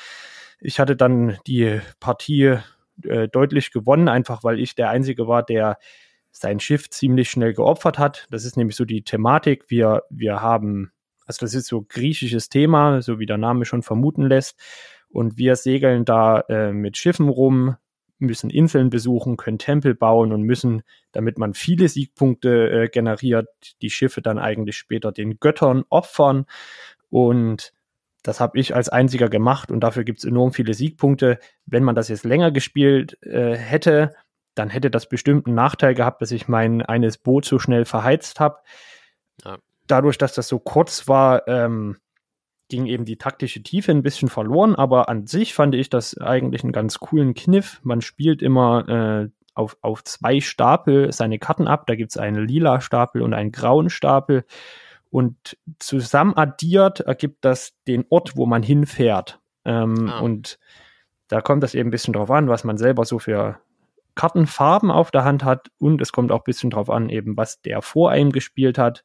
[0.61, 2.57] Ich hatte dann die Partie
[3.05, 5.79] äh, deutlich gewonnen, einfach weil ich der Einzige war, der
[6.31, 8.27] sein Schiff ziemlich schnell geopfert hat.
[8.31, 9.65] Das ist nämlich so die Thematik.
[9.69, 10.91] Wir, wir haben,
[11.27, 14.59] also das ist so griechisches Thema, so wie der Name schon vermuten lässt.
[15.11, 17.77] Und wir segeln da äh, mit Schiffen rum,
[18.19, 20.83] müssen Inseln besuchen, können Tempel bauen und müssen,
[21.13, 23.49] damit man viele Siegpunkte äh, generiert,
[23.81, 26.47] die Schiffe dann eigentlich später den Göttern opfern.
[27.11, 27.73] Und
[28.23, 31.39] das habe ich als einziger gemacht und dafür gibt es enorm viele Siegpunkte.
[31.67, 34.15] Wenn man das jetzt länger gespielt äh, hätte,
[34.55, 38.41] dann hätte das bestimmt einen Nachteil gehabt, dass ich mein eines Boot so schnell verheizt
[38.41, 38.59] habe.
[39.45, 39.59] Ja.
[39.87, 41.97] Dadurch, dass das so kurz war, ähm,
[42.69, 46.63] ging eben die taktische Tiefe ein bisschen verloren, aber an sich fand ich das eigentlich
[46.63, 47.81] einen ganz coolen Kniff.
[47.83, 51.87] Man spielt immer äh, auf, auf zwei Stapel seine Karten ab.
[51.87, 54.45] Da gibt es einen lila Stapel und einen grauen Stapel.
[55.11, 59.41] Und zusammen addiert ergibt das den Ort, wo man hinfährt.
[59.65, 60.21] Ähm, ah.
[60.21, 60.59] Und
[61.29, 63.59] da kommt das eben ein bisschen drauf an, was man selber so für
[64.15, 65.71] Kartenfarben auf der Hand hat.
[65.79, 69.05] Und es kommt auch ein bisschen drauf an, eben was der vor einem gespielt hat.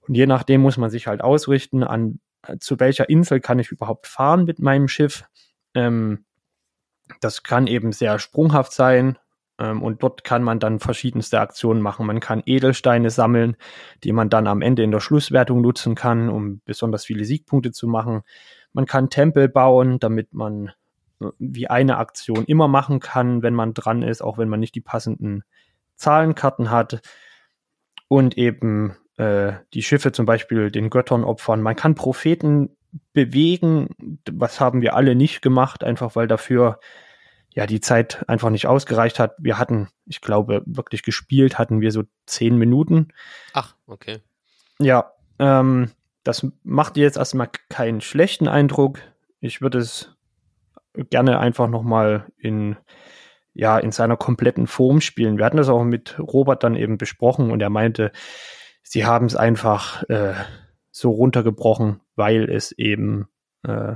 [0.00, 2.20] Und je nachdem muss man sich halt ausrichten, an
[2.58, 5.24] zu welcher Insel kann ich überhaupt fahren mit meinem Schiff.
[5.74, 6.24] Ähm,
[7.20, 9.18] das kann eben sehr sprunghaft sein.
[9.58, 12.06] Ähm, und dort kann man dann verschiedenste Aktionen machen.
[12.06, 13.56] Man kann Edelsteine sammeln,
[14.04, 17.88] die man dann am Ende in der Schlusswertung nutzen kann, um besonders viele Siegpunkte zu
[17.88, 18.22] machen.
[18.72, 20.72] Man kann Tempel bauen, damit man
[21.20, 24.74] äh, wie eine Aktion immer machen kann, wenn man dran ist, auch wenn man nicht
[24.74, 25.44] die passenden
[25.96, 27.00] Zahlenkarten hat.
[28.08, 31.62] Und eben äh, die Schiffe zum Beispiel den Göttern opfern.
[31.62, 32.76] Man kann Propheten
[33.12, 33.88] bewegen.
[34.30, 36.78] Was haben wir alle nicht gemacht, einfach weil dafür
[37.54, 39.34] ja die Zeit einfach nicht ausgereicht hat.
[39.38, 43.08] Wir hatten, ich glaube, wirklich gespielt hatten wir so zehn Minuten.
[43.54, 44.18] Ach, okay.
[44.78, 45.90] Ja, ähm,
[46.22, 49.00] das macht jetzt erstmal keinen schlechten Eindruck.
[49.40, 50.14] Ich würde es
[51.10, 52.76] gerne einfach nochmal in,
[53.54, 55.38] ja, in seiner kompletten Form spielen.
[55.38, 58.12] Wir hatten das auch mit Robert dann eben besprochen und er meinte,
[58.88, 60.34] sie haben es einfach äh,
[60.90, 63.28] so runtergebrochen, weil es eben
[63.66, 63.94] äh,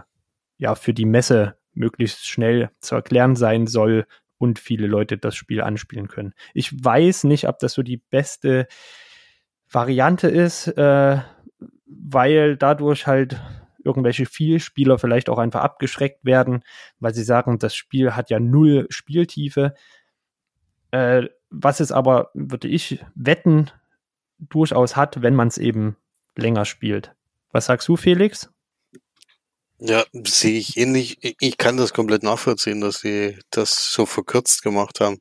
[0.59, 5.63] ja für die Messe möglichst schnell zu erklären sein soll und viele Leute das Spiel
[5.63, 6.35] anspielen können.
[6.55, 8.67] Ich weiß nicht, ob das so die beste
[9.71, 11.19] Variante ist, äh,
[11.87, 13.41] weil dadurch halt
[13.85, 16.65] irgendwelche Vielspieler vielleicht auch einfach abgeschreckt werden,
[16.99, 19.75] weil sie sagen, das Spiel hat ja null Spieltiefe.
[20.91, 23.71] Äh, was es aber, würde ich wetten,
[24.41, 25.97] durchaus hat, wenn man es eben
[26.37, 27.13] länger spielt.
[27.53, 28.51] Was sagst du, Felix?
[29.79, 31.19] Ja, sehe ich ähnlich.
[31.41, 35.19] Ich kann das komplett nachvollziehen, dass sie das so verkürzt gemacht haben,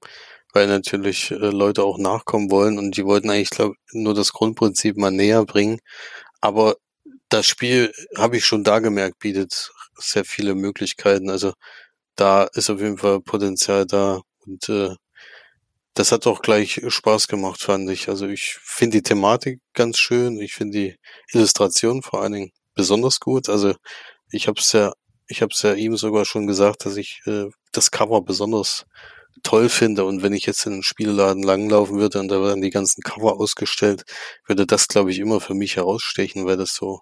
[0.53, 4.97] weil natürlich äh, Leute auch nachkommen wollen und die wollten eigentlich, glaube nur das Grundprinzip
[4.97, 5.79] mal näher bringen.
[6.41, 6.75] Aber
[7.29, 11.29] das Spiel, habe ich schon da gemerkt, bietet sehr viele Möglichkeiten.
[11.29, 11.53] Also
[12.15, 14.95] da ist auf jeden Fall Potenzial da und äh,
[15.99, 18.07] das hat auch gleich Spaß gemacht, fand ich.
[18.07, 20.39] Also ich finde die Thematik ganz schön.
[20.39, 20.95] Ich finde die
[21.33, 23.49] Illustration vor allen Dingen besonders gut.
[23.49, 23.75] Also
[24.31, 24.93] ich habe es ja,
[25.27, 28.85] ich habe es ja ihm sogar schon gesagt, dass ich äh, das Cover besonders
[29.43, 30.05] toll finde.
[30.05, 33.37] Und wenn ich jetzt in den Spielladen langlaufen würde und da werden die ganzen Cover
[33.37, 34.03] ausgestellt,
[34.47, 37.01] würde das, glaube ich, immer für mich herausstechen, weil das so,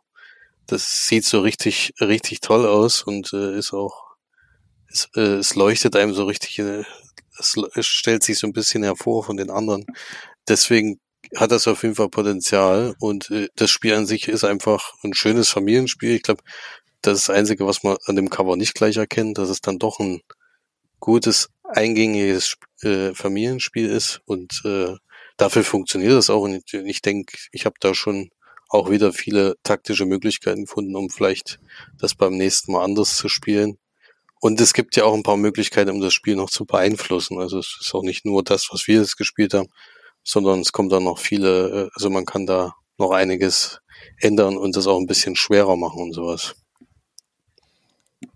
[0.66, 4.16] das sieht so richtig, richtig toll aus und äh, ist auch,
[4.92, 6.84] es, äh, es leuchtet einem so richtig äh,
[7.40, 9.86] es, stellt sich so ein bisschen hervor von den anderen.
[10.48, 11.00] Deswegen
[11.36, 15.14] hat das auf jeden Fall Potenzial und äh, das Spiel an sich ist einfach ein
[15.14, 16.12] schönes Familienspiel.
[16.12, 16.44] Ich glaube,
[17.02, 19.80] das ist das Einzige, was man an dem Cover nicht gleich erkennt, dass es dann
[19.80, 20.22] doch ein
[21.00, 24.96] gutes, eingängiges äh, Familienspiel ist und äh,
[25.38, 26.42] dafür funktioniert das auch.
[26.42, 28.30] Und ich denke, ich habe da schon
[28.70, 31.60] auch wieder viele taktische Möglichkeiten gefunden, um vielleicht
[31.98, 33.78] das beim nächsten Mal anders zu spielen.
[34.40, 37.40] Und es gibt ja auch ein paar Möglichkeiten, um das Spiel noch zu beeinflussen.
[37.40, 39.70] Also es ist auch nicht nur das, was wir jetzt gespielt haben,
[40.24, 43.80] sondern es kommt dann noch viele, äh, also man kann da noch einiges
[44.20, 46.56] ändern und das auch ein bisschen schwerer machen und sowas.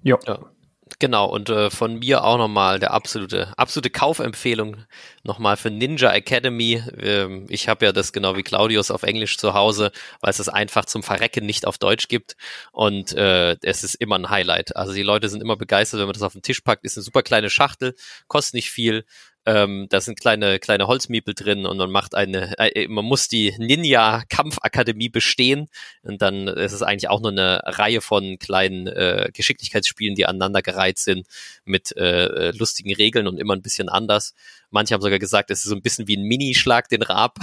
[0.04, 0.18] Ja.
[0.26, 0.51] ja.
[1.00, 4.78] Genau, und äh, von mir auch nochmal der absolute, absolute Kaufempfehlung
[5.24, 6.84] nochmal für Ninja Academy.
[7.00, 10.50] Ähm, ich habe ja das genau wie Claudius auf Englisch zu Hause, weil es es
[10.50, 12.36] einfach zum Verrecken nicht auf Deutsch gibt.
[12.72, 14.76] Und äh, es ist immer ein Highlight.
[14.76, 16.84] Also die Leute sind immer begeistert, wenn man das auf den Tisch packt.
[16.86, 17.96] Ist eine super kleine Schachtel,
[18.28, 19.06] kostet nicht viel,
[19.46, 23.56] ähm, da sind kleine, kleine Holzmiepel drin und man macht eine, äh, man muss die
[23.58, 25.68] Ninja-Kampfakademie bestehen
[26.04, 31.00] und dann ist es eigentlich auch nur eine Reihe von kleinen äh, Geschicklichkeitsspielen, die aneinandergereiht
[31.00, 31.28] sind
[31.66, 34.36] mit äh, lustigen Regeln und immer ein bisschen anders.
[34.72, 37.38] Manche haben sogar gesagt, es ist so ein bisschen wie ein Minischlag den Rab.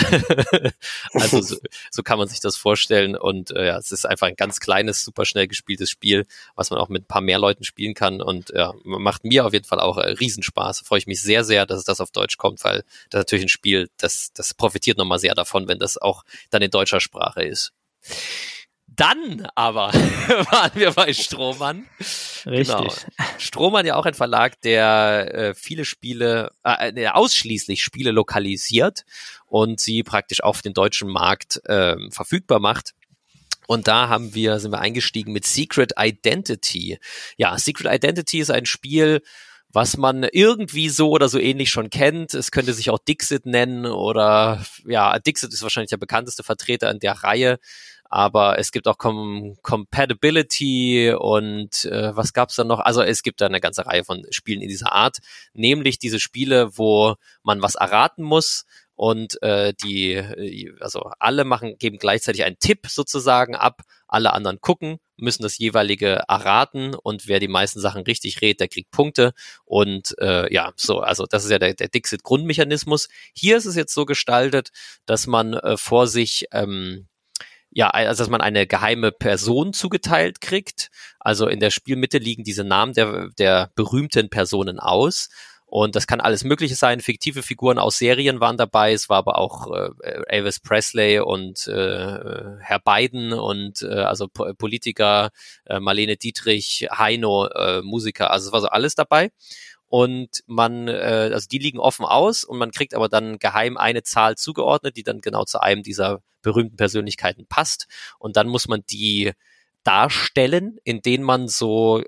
[1.12, 1.56] also so,
[1.90, 3.16] so, kann man sich das vorstellen.
[3.16, 6.26] Und äh, ja, es ist einfach ein ganz kleines, super schnell gespieltes Spiel,
[6.56, 8.20] was man auch mit ein paar mehr Leuten spielen kann.
[8.20, 10.80] Und ja, macht mir auf jeden Fall auch äh, Riesenspaß.
[10.80, 13.50] Freue ich mich sehr, sehr, dass es das auf Deutsch kommt, weil das natürlich ein
[13.50, 17.72] Spiel, das, das profitiert nochmal sehr davon, wenn das auch dann in deutscher Sprache ist.
[18.99, 19.92] Dann aber
[20.51, 21.86] waren wir bei Strohmann.
[22.44, 22.66] Richtig.
[22.66, 22.92] Genau.
[23.38, 29.05] Strohmann ja auch ein Verlag, der äh, viele Spiele, äh, der ausschließlich Spiele lokalisiert
[29.46, 32.94] und sie praktisch auf den deutschen Markt äh, verfügbar macht.
[33.68, 36.99] Und da haben wir, sind wir eingestiegen mit Secret Identity.
[37.36, 39.22] Ja, Secret Identity ist ein Spiel,
[39.70, 42.34] was man irgendwie so oder so ähnlich schon kennt.
[42.34, 46.99] Es könnte sich auch Dixit nennen oder ja, Dixit ist wahrscheinlich der bekannteste Vertreter in
[46.99, 47.59] der Reihe
[48.09, 52.80] aber es gibt auch Com Compatibility und äh, was gab's da noch?
[52.80, 55.18] Also es gibt da eine ganze Reihe von Spielen in dieser Art,
[55.52, 58.64] nämlich diese Spiele, wo man was erraten muss
[58.98, 64.98] und äh, die, also alle machen, geben gleichzeitig einen Tipp sozusagen ab, alle anderen gucken,
[65.16, 69.34] müssen das jeweilige erraten und wer die meisten Sachen richtig redet, der kriegt Punkte
[69.64, 73.09] und äh, ja, so, also das ist ja der, der Dixit-Grundmechanismus.
[73.34, 74.70] Hier ist es jetzt so gestaltet,
[75.06, 77.06] dass man äh, vor sich ähm,
[77.70, 80.90] ja, also dass man eine geheime Person zugeteilt kriegt.
[81.20, 85.28] Also in der Spielmitte liegen diese Namen der, der berühmten Personen aus.
[85.70, 87.00] Und das kann alles Mögliche sein.
[87.00, 88.94] Fiktive Figuren aus Serien waren dabei.
[88.94, 89.90] Es war aber auch äh,
[90.26, 95.28] Elvis Presley und äh, Herr Biden und äh, also Politiker,
[95.66, 98.30] äh, Marlene Dietrich, Heino, äh, Musiker.
[98.30, 99.30] Also es war so alles dabei
[99.89, 104.03] und man, äh, also die liegen offen aus und man kriegt aber dann geheim eine
[104.03, 107.86] Zahl zugeordnet, die dann genau zu einem dieser berühmten Persönlichkeiten passt
[108.18, 109.32] und dann muss man die
[109.84, 112.03] darstellen, in denen man so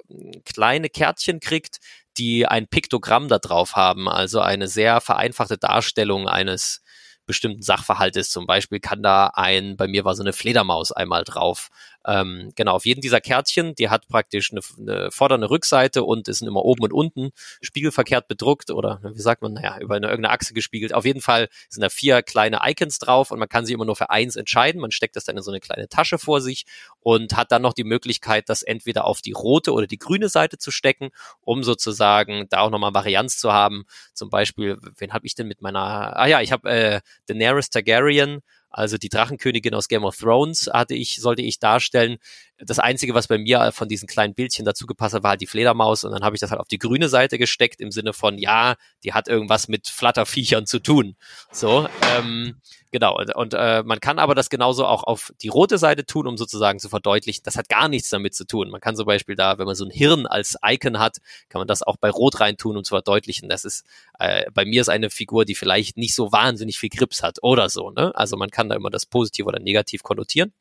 [0.44, 1.78] kleine Kärtchen kriegt,
[2.18, 6.82] die ein Piktogramm da drauf haben, also eine sehr vereinfachte Darstellung eines
[7.24, 8.30] bestimmten Sachverhaltes.
[8.30, 11.68] Zum Beispiel kann da ein, bei mir war so eine Fledermaus einmal drauf.
[12.06, 16.40] Ähm, genau, auf jedem dieser Kärtchen, die hat praktisch eine, eine vordere Rückseite und ist
[16.40, 17.30] immer oben und unten
[17.60, 20.94] spiegelverkehrt bedruckt oder wie sagt man, naja, über eine irgendeine Achse gespiegelt.
[20.94, 23.96] Auf jeden Fall sind da vier kleine Icons drauf und man kann sich immer nur
[23.96, 24.80] für eins entscheiden.
[24.80, 26.64] Man steckt das dann in so eine kleine Tasche vor sich
[27.00, 30.56] und hat dann noch die Möglichkeit, das entweder auf die rote oder die grüne Seite
[30.56, 31.10] zu stecken,
[31.42, 33.84] um sozusagen da auch nochmal Varianz zu haben.
[34.14, 38.40] Zum Beispiel, wen habe ich denn mit meiner, ah ja, ich habe äh, Daenerys Targaryen
[38.70, 42.18] also die Drachenkönigin aus Game of Thrones hatte ich, sollte ich darstellen.
[42.62, 45.46] Das Einzige, was bei mir von diesen kleinen Bildchen dazu gepasst hat, war halt die
[45.46, 48.36] Fledermaus und dann habe ich das halt auf die grüne Seite gesteckt im Sinne von,
[48.38, 51.16] ja, die hat irgendwas mit Flatterviechern zu tun.
[51.50, 52.56] So, ähm,
[52.90, 53.16] genau.
[53.16, 56.36] Und, und äh, man kann aber das genauso auch auf die rote Seite tun, um
[56.36, 58.68] sozusagen zu verdeutlichen, das hat gar nichts damit zu tun.
[58.70, 61.68] Man kann zum Beispiel da, wenn man so ein Hirn als Icon hat, kann man
[61.68, 63.86] das auch bei Rot rein tun, um zu verdeutlichen, das ist,
[64.18, 67.70] äh, bei mir ist eine Figur, die vielleicht nicht so wahnsinnig viel Grips hat oder
[67.70, 67.90] so.
[67.90, 68.14] Ne?
[68.14, 70.52] Also man kann da immer das positiv oder negativ konnotieren.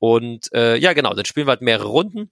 [0.00, 2.30] Und äh, ja, genau, dann spielen wir halt mehrere Runden.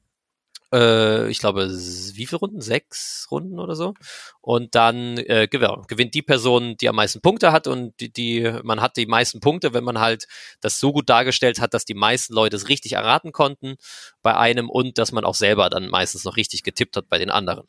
[0.73, 2.61] Äh, ich glaube, wie viele Runden?
[2.63, 3.95] Sechs Runden oder so.
[4.41, 8.81] Und dann äh, gewinnt die Person, die am meisten Punkte hat und die, die, man
[8.81, 10.27] hat die meisten Punkte, wenn man halt
[10.61, 13.77] das so gut dargestellt hat, dass die meisten Leute es richtig erraten konnten
[14.23, 17.31] bei einem und dass man auch selber dann meistens noch richtig getippt hat bei den
[17.31, 17.69] anderen.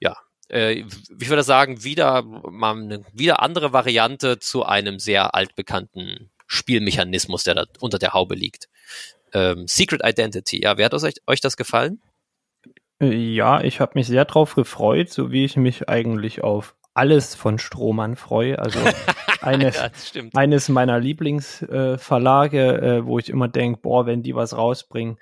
[0.00, 0.16] Ja,
[0.50, 0.84] äh,
[1.20, 7.54] ich würde sagen, wieder mal eine wieder andere Variante zu einem sehr altbekannten Spielmechanismus, der
[7.54, 8.68] da unter der Haube liegt.
[9.32, 12.00] Ähm, Secret Identity, ja, wer hat euch, euch das gefallen?
[13.00, 17.34] Äh, ja, ich habe mich sehr drauf gefreut, so wie ich mich eigentlich auf alles
[17.34, 18.58] von Strohmann freue.
[18.58, 18.80] Also
[19.40, 19.76] eines,
[20.14, 25.18] ja, eines meiner Lieblingsverlage, äh, äh, wo ich immer denke, boah, wenn die was rausbringen,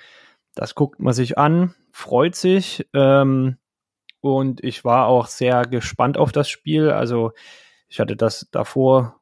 [0.55, 2.89] das guckt man sich an, freut sich.
[2.95, 3.59] Ähm,
[4.23, 6.91] und ich war auch sehr gespannt auf das Spiel.
[6.91, 7.33] Also
[7.89, 9.21] ich hatte das davor,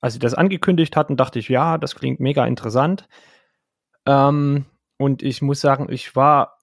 [0.00, 3.06] als sie das angekündigt hatten, dachte ich, ja, das klingt mega interessant.
[4.06, 4.66] Ähm,
[4.98, 6.58] und ich muss sagen, ich war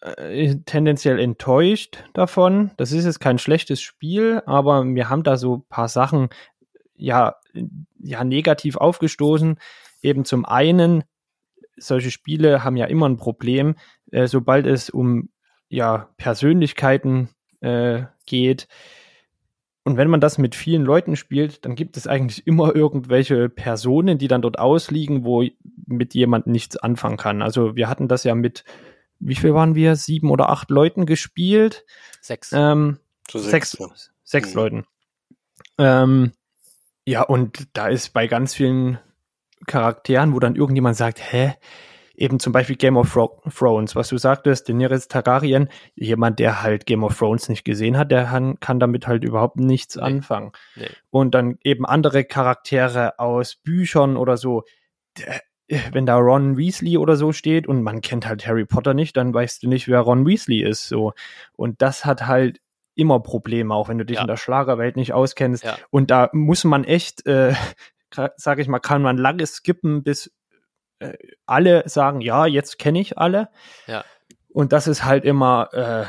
[0.00, 2.72] äh, tendenziell enttäuscht davon.
[2.76, 6.28] Das ist jetzt kein schlechtes Spiel, aber mir haben da so ein paar Sachen
[6.96, 7.36] ja,
[7.98, 9.58] ja negativ aufgestoßen.
[10.02, 11.04] Eben zum einen,
[11.76, 13.76] solche Spiele haben ja immer ein Problem,
[14.10, 15.30] äh, sobald es um
[15.68, 17.28] ja, Persönlichkeiten
[17.60, 18.68] äh, geht.
[19.84, 24.18] Und wenn man das mit vielen Leuten spielt, dann gibt es eigentlich immer irgendwelche Personen,
[24.18, 25.42] die dann dort ausliegen, wo
[25.86, 27.42] mit jemand nichts anfangen kann.
[27.42, 28.64] Also wir hatten das ja mit,
[29.18, 29.96] wie viel waren wir?
[29.96, 31.84] Sieben oder acht Leuten gespielt.
[32.20, 32.52] Sechs.
[32.52, 32.98] Ähm,
[33.30, 33.86] sechs, sechs, ja.
[34.22, 34.56] sechs mhm.
[34.56, 34.86] Leuten.
[35.78, 36.32] Ähm,
[37.06, 38.98] ja, und da ist bei ganz vielen
[39.66, 41.54] Charakteren, wo dann irgendjemand sagt, hä,
[42.16, 43.16] eben zum Beispiel Game of
[43.56, 48.10] Thrones, was du sagtest, Daenerys Targaryen, jemand, der halt Game of Thrones nicht gesehen hat,
[48.10, 48.24] der
[48.60, 50.02] kann, damit halt überhaupt nichts nee.
[50.02, 50.52] anfangen.
[50.76, 50.88] Nee.
[51.10, 54.62] Und dann eben andere Charaktere aus Büchern oder so,
[55.18, 55.42] der,
[55.92, 59.32] wenn da Ron Weasley oder so steht und man kennt halt Harry Potter nicht, dann
[59.32, 61.12] weißt du nicht, wer Ron Weasley ist, so.
[61.56, 62.60] Und das hat halt
[62.94, 64.22] immer Probleme, auch wenn du dich ja.
[64.22, 65.64] in der Schlagerwelt nicht auskennst.
[65.64, 65.76] Ja.
[65.90, 67.54] Und da muss man echt, äh,
[68.36, 70.32] sage ich mal, kann man lange skippen, bis
[71.00, 71.14] äh,
[71.46, 73.48] alle sagen, ja, jetzt kenne ich alle.
[73.86, 74.04] Ja.
[74.52, 76.04] Und das ist halt immer, äh,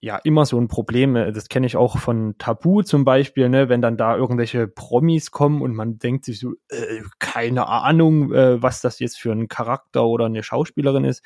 [0.00, 1.14] ja, immer so ein Problem.
[1.14, 5.62] Das kenne ich auch von Tabu zum Beispiel, ne, wenn dann da irgendwelche Promis kommen
[5.62, 10.06] und man denkt sich so, äh, keine Ahnung, äh, was das jetzt für ein Charakter
[10.06, 11.24] oder eine Schauspielerin ist.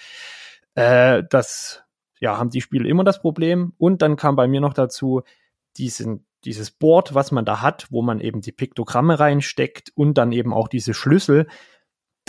[0.74, 1.82] Äh, das,
[2.20, 3.72] ja, haben die Spiele immer das Problem.
[3.76, 5.22] Und dann kam bei mir noch dazu,
[5.76, 10.32] diesen dieses Board, was man da hat, wo man eben die Piktogramme reinsteckt und dann
[10.32, 11.46] eben auch diese Schlüssel.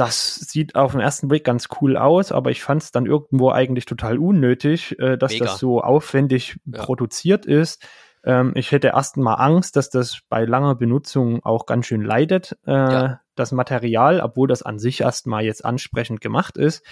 [0.01, 3.51] Das sieht auf den ersten Blick ganz cool aus, aber ich fand es dann irgendwo
[3.51, 5.45] eigentlich total unnötig, äh, dass Mega.
[5.45, 6.83] das so aufwendig ja.
[6.83, 7.85] produziert ist.
[8.23, 12.57] Ähm, ich hätte erst mal Angst, dass das bei langer Benutzung auch ganz schön leidet,
[12.65, 13.21] äh, ja.
[13.35, 16.83] das Material, obwohl das an sich erstmal jetzt ansprechend gemacht ist.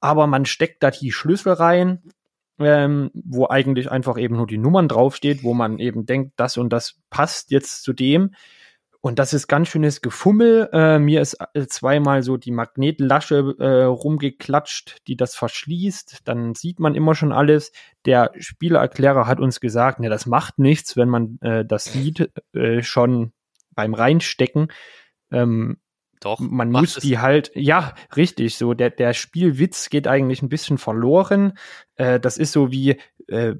[0.00, 2.00] Aber man steckt da die Schlüssel rein
[2.58, 6.70] ähm, wo eigentlich einfach eben nur die Nummern draufsteht, wo man eben denkt, das und
[6.70, 8.34] das passt jetzt zu dem.
[9.06, 10.68] Und das ist ganz schönes Gefummel.
[10.72, 16.22] Äh, mir ist äh, zweimal so die Magnetlasche äh, rumgeklatscht, die das verschließt.
[16.24, 17.70] Dann sieht man immer schon alles.
[18.04, 22.82] Der Spielererklärer hat uns gesagt, ne, das macht nichts, wenn man äh, das sieht, äh,
[22.82, 23.30] schon
[23.76, 24.72] beim Reinstecken.
[25.30, 25.76] Ähm,
[26.18, 26.40] doch.
[26.40, 31.52] Man muss die halt, ja, richtig, so der, der Spielwitz geht eigentlich ein bisschen verloren.
[31.94, 32.98] Äh, das ist so wie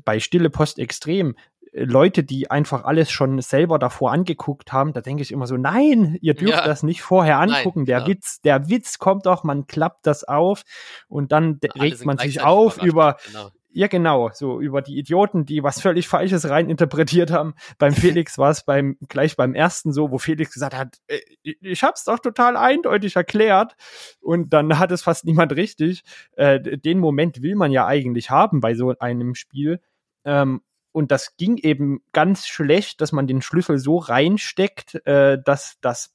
[0.05, 1.34] bei Stille Post extrem.
[1.79, 6.16] Leute, die einfach alles schon selber davor angeguckt haben, da denke ich immer so, nein,
[6.22, 6.64] ihr dürft ja.
[6.64, 7.81] das nicht vorher angucken.
[7.81, 8.07] Nein, der ja.
[8.07, 10.62] Witz, der Witz kommt doch, man klappt das auf
[11.07, 13.51] und dann regt man sich auf über, genau.
[13.77, 17.53] Ja, genau, so über die Idioten, die was völlig Falsches reininterpretiert haben.
[17.77, 21.83] Beim Felix war es beim, gleich beim ersten so, wo Felix gesagt hat, äh, ich
[21.83, 23.77] hab's doch total eindeutig erklärt.
[24.22, 26.05] Und dann hat es fast niemand richtig.
[26.37, 29.83] Äh, den Moment will man ja eigentlich haben bei so einem Spiel.
[30.24, 30.62] Ähm,
[30.97, 36.14] und das ging eben ganz schlecht, dass man den Schlüssel so reinsteckt, äh, dass das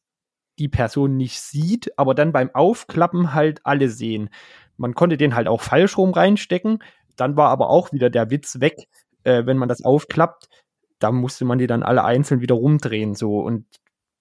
[0.58, 4.32] die Person nicht sieht, aber dann beim Aufklappen halt alle sehen.
[4.78, 6.80] Man konnte den halt auch falsch rum reinstecken,
[7.16, 8.88] dann war aber auch wieder der Witz weg,
[9.24, 10.50] äh, wenn man das aufklappt.
[10.98, 13.40] Da musste man die dann alle einzeln wieder rumdrehen, so.
[13.40, 13.68] Und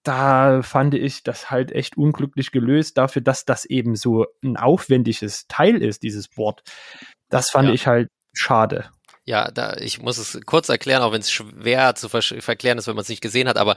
[0.02, 5.46] da fand ich das halt echt unglücklich gelöst, dafür, dass das eben so ein aufwendiges
[5.48, 6.62] Teil ist, dieses Board.
[7.30, 7.74] Das fand ja.
[7.74, 8.90] ich halt schade.
[9.26, 12.86] Ja, da, ich muss es kurz erklären, auch wenn es schwer zu ver verklären ist,
[12.86, 13.76] wenn man es nicht gesehen hat, aber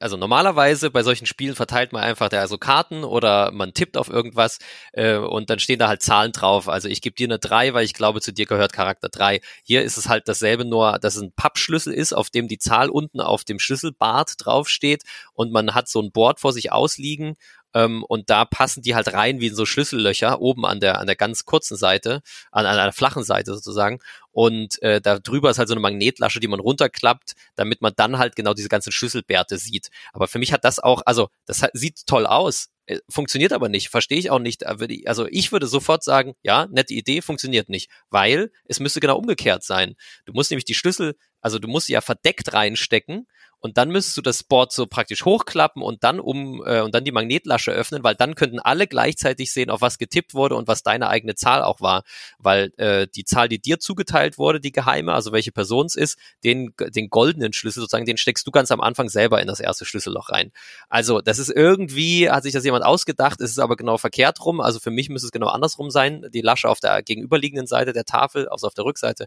[0.00, 4.08] also normalerweise bei solchen Spielen verteilt man einfach da also Karten oder man tippt auf
[4.08, 4.58] irgendwas
[4.92, 6.68] äh, und dann stehen da halt Zahlen drauf.
[6.68, 9.40] Also ich gebe dir eine 3, weil ich glaube, zu dir gehört Charakter 3.
[9.62, 12.90] Hier ist es halt dasselbe, nur dass es ein Pappschlüssel ist, auf dem die Zahl
[12.90, 15.04] unten auf dem Schlüsselbart draufsteht
[15.34, 17.36] und man hat so ein Board vor sich ausliegen
[17.74, 21.06] ähm, und da passen die halt rein wie in so Schlüssellöcher oben an der, an
[21.06, 22.22] der ganz kurzen Seite,
[22.52, 23.98] an, an einer flachen Seite sozusagen.
[24.30, 28.18] Und äh, da drüber ist halt so eine Magnetlasche, die man runterklappt, damit man dann
[28.18, 29.90] halt genau diese ganzen Schlüsselbärte sieht.
[30.12, 33.68] Aber für mich hat das auch, also das hat, sieht toll aus, äh, funktioniert aber
[33.68, 34.66] nicht, verstehe ich auch nicht.
[34.66, 39.64] Also ich würde sofort sagen, ja, nette Idee, funktioniert nicht, weil es müsste genau umgekehrt
[39.64, 39.94] sein.
[40.26, 43.26] Du musst nämlich die Schlüssel, also du musst sie ja verdeckt reinstecken
[43.64, 47.02] und dann müsstest du das Board so praktisch hochklappen und dann um äh, und dann
[47.02, 50.82] die Magnetlasche öffnen, weil dann könnten alle gleichzeitig sehen, auf was getippt wurde und was
[50.82, 52.02] deine eigene Zahl auch war,
[52.38, 56.18] weil äh, die Zahl, die dir zugeteilt wurde, die geheime, also welche Person es ist,
[56.44, 59.86] den den goldenen Schlüssel sozusagen, den steckst du ganz am Anfang selber in das erste
[59.86, 60.52] Schlüsselloch rein.
[60.90, 64.60] Also das ist irgendwie hat sich das jemand ausgedacht, es ist aber genau verkehrt rum.
[64.60, 68.04] Also für mich müsste es genau andersrum sein, die Lasche auf der gegenüberliegenden Seite der
[68.04, 69.26] Tafel, also auf der Rückseite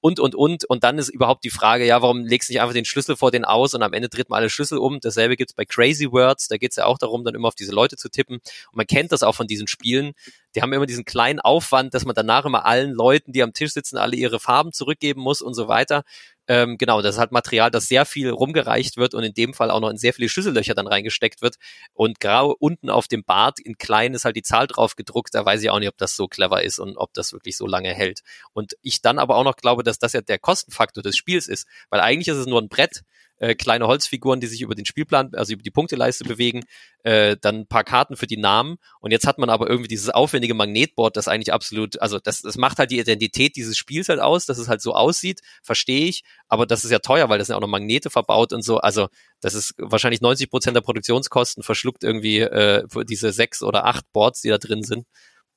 [0.00, 2.74] und und und und dann ist überhaupt die Frage, ja, warum legst du nicht einfach
[2.74, 4.98] den Schlüssel vor den aus und am Ende dreht man alle Schlüssel um.
[5.00, 7.96] Dasselbe gibt's bei Crazy Words, da geht's ja auch darum, dann immer auf diese Leute
[7.96, 8.36] zu tippen.
[8.36, 10.12] Und man kennt das auch von diesen Spielen.
[10.54, 13.72] Die haben immer diesen kleinen Aufwand, dass man danach immer allen Leuten, die am Tisch
[13.72, 16.02] sitzen, alle ihre Farben zurückgeben muss und so weiter.
[16.48, 19.70] Ähm, genau, das ist halt Material, das sehr viel rumgereicht wird und in dem Fall
[19.70, 21.56] auch noch in sehr viele Schlüssellöcher dann reingesteckt wird.
[21.92, 25.34] Und grau unten auf dem Bart in klein ist halt die Zahl drauf gedruckt.
[25.34, 27.66] Da weiß ich auch nicht, ob das so clever ist und ob das wirklich so
[27.66, 28.20] lange hält.
[28.52, 31.66] Und ich dann aber auch noch glaube, dass das ja der Kostenfaktor des Spiels ist,
[31.90, 33.02] weil eigentlich ist es nur ein Brett,
[33.38, 36.64] äh, kleine Holzfiguren, die sich über den Spielplan, also über die Punkteleiste bewegen,
[37.02, 38.76] äh, dann ein paar Karten für die Namen.
[39.00, 42.56] Und jetzt hat man aber irgendwie dieses aufwendige Magnetboard, das eigentlich absolut, also das, das
[42.56, 46.24] macht halt die Identität dieses Spiels halt aus, dass es halt so aussieht, verstehe ich,
[46.48, 48.78] aber das ist ja teuer, weil das sind ja auch noch Magnete verbaut und so,
[48.78, 49.08] also
[49.40, 54.40] das ist wahrscheinlich 90 Prozent der Produktionskosten verschluckt irgendwie äh, diese sechs oder acht Boards,
[54.40, 55.06] die da drin sind.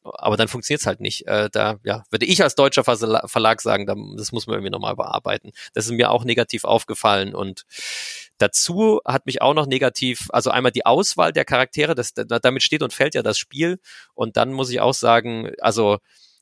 [0.03, 1.27] Aber dann funktioniert es halt nicht.
[1.27, 4.95] Äh, da ja, würde ich als deutscher Verlag sagen, da, das muss man irgendwie nochmal
[4.95, 5.51] bearbeiten.
[5.73, 7.65] Das ist mir auch negativ aufgefallen und
[8.37, 12.83] dazu hat mich auch noch negativ, also einmal die Auswahl der Charaktere, das, damit steht
[12.83, 13.79] und fällt ja das Spiel
[14.13, 15.97] und dann muss ich auch sagen, also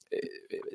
[0.09, 0.27] äh,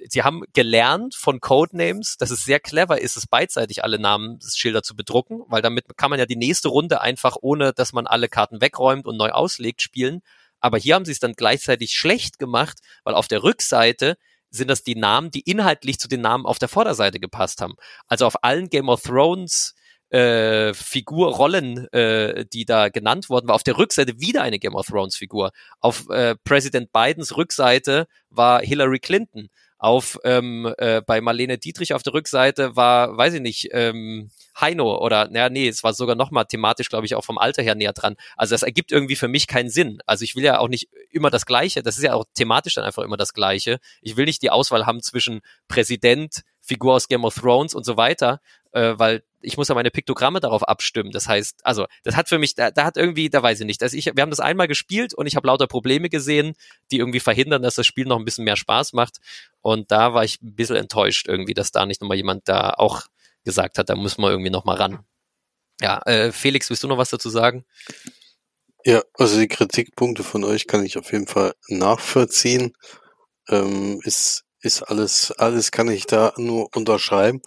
[0.08, 4.96] sie haben gelernt von Codenames, dass es sehr clever ist, es beidseitig alle Namensschilder zu
[4.96, 8.60] bedrucken, weil damit kann man ja die nächste Runde einfach, ohne dass man alle Karten
[8.60, 10.22] wegräumt und neu auslegt, spielen.
[10.62, 14.16] Aber hier haben sie es dann gleichzeitig schlecht gemacht, weil auf der Rückseite
[14.50, 17.74] sind das die Namen, die inhaltlich zu den Namen auf der Vorderseite gepasst haben.
[18.06, 19.74] Also auf allen Game of Thrones
[20.10, 23.54] äh, Figurrollen, äh, die da genannt worden war.
[23.54, 25.52] Auf der Rückseite wieder eine Game of Thrones Figur.
[25.80, 29.48] Auf äh, Präsident Bidens Rückseite war Hillary Clinton
[29.82, 34.30] auf ähm, äh, bei Marlene Dietrich auf der Rückseite war, weiß ich nicht, ähm,
[34.60, 37.74] Heino oder naja, nee, es war sogar nochmal thematisch, glaube ich, auch vom Alter her
[37.74, 38.14] näher dran.
[38.36, 39.98] Also das ergibt irgendwie für mich keinen Sinn.
[40.06, 42.84] Also ich will ja auch nicht immer das Gleiche, das ist ja auch thematisch dann
[42.84, 43.80] einfach immer das Gleiche.
[44.02, 47.96] Ich will nicht die Auswahl haben zwischen Präsident, Figur aus Game of Thrones und so
[47.96, 51.10] weiter, äh, weil ich muss ja meine Piktogramme darauf abstimmen.
[51.10, 53.82] Das heißt, also das hat für mich, da, da hat irgendwie, da weiß ich nicht,
[53.82, 56.54] dass ich, wir haben das einmal gespielt und ich habe lauter Probleme gesehen,
[56.90, 59.18] die irgendwie verhindern, dass das Spiel noch ein bisschen mehr Spaß macht.
[59.60, 63.02] Und da war ich ein bisschen enttäuscht irgendwie, dass da nicht nochmal jemand da auch
[63.44, 65.04] gesagt hat, da muss man irgendwie nochmal ran.
[65.80, 67.64] Ja, äh, Felix, willst du noch was dazu sagen?
[68.84, 72.76] Ja, also die Kritikpunkte von euch kann ich auf jeden Fall nachvollziehen.
[73.48, 77.42] Ähm, ist, ist alles, alles kann ich da nur unterschreiben.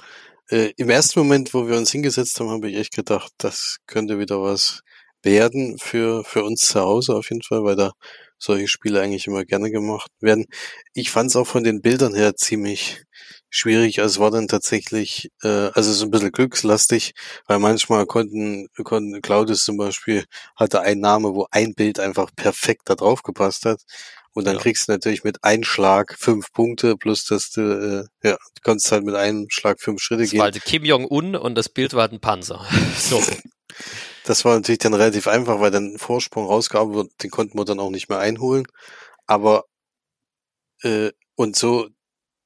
[0.49, 4.19] Äh, Im ersten Moment, wo wir uns hingesetzt haben, habe ich echt gedacht, das könnte
[4.19, 4.81] wieder was
[5.23, 7.93] werden für, für uns zu Hause auf jeden Fall, weil da
[8.37, 10.45] solche Spiele eigentlich immer gerne gemacht werden.
[10.93, 13.03] Ich fand es auch von den Bildern her ziemlich
[13.49, 14.01] schwierig.
[14.01, 17.13] Also es war dann tatsächlich, äh, also so ein bisschen glückslastig,
[17.47, 20.25] weil manchmal konnten, konnten Claudius zum Beispiel
[20.55, 23.81] hatte einen Name, wo ein Bild einfach perfekt da drauf gepasst hat.
[24.35, 24.61] Und dann ja.
[24.61, 28.91] kriegst du natürlich mit einem Schlag fünf Punkte, plus dass du, äh, ja, du kannst
[28.91, 30.39] halt mit einem Schlag fünf Schritte das gehen.
[30.39, 32.65] Das war halt Kim Jong-un und das Bild war halt ein Panzer.
[32.99, 33.23] so.
[34.25, 37.63] Das war natürlich dann relativ einfach, weil dann ein Vorsprung rausgearbeitet wird, den konnten wir
[37.63, 38.65] dann auch nicht mehr einholen.
[39.25, 39.63] Aber
[40.81, 41.87] äh, und so,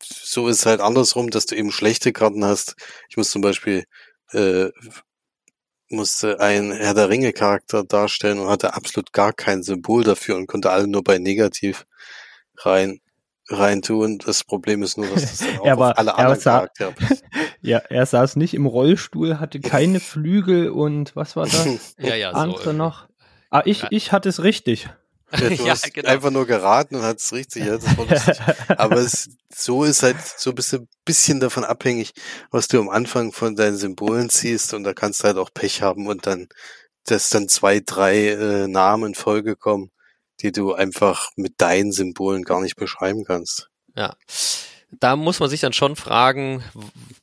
[0.04, 2.76] so ist es halt andersrum, dass du eben schlechte Karten hast.
[3.10, 3.86] Ich muss zum Beispiel
[4.32, 4.70] äh,
[5.90, 10.48] musste ein Herr der Ringe Charakter darstellen und hatte absolut gar kein Symbol dafür und
[10.48, 11.86] konnte alle nur bei negativ
[12.58, 13.02] rein
[13.52, 14.20] rein tun.
[14.20, 16.94] Das Problem ist nur, dass das dann auch aber auf alle anderen Charaktere
[17.62, 21.96] Ja, er saß nicht im Rollstuhl, hatte keine Flügel und was war das?
[21.98, 23.08] ja, ja, andere so noch.
[23.50, 24.90] Ah, ich, ich hatte es richtig.
[25.32, 26.10] Ja, du ja, hast genau.
[26.10, 27.66] einfach nur geraten und hast es richtig.
[27.66, 28.38] Ja, das war lustig.
[28.78, 32.14] Aber es, so ist halt so ein bisschen, bisschen davon abhängig,
[32.52, 35.82] was du am Anfang von deinen Symbolen ziehst und da kannst du halt auch Pech
[35.82, 36.48] haben und dann,
[37.06, 39.92] dass dann zwei, drei äh, Namen in Folge kommen,
[40.42, 43.70] die du einfach mit deinen Symbolen gar nicht beschreiben kannst.
[43.96, 44.16] Ja
[44.92, 46.64] da muss man sich dann schon fragen,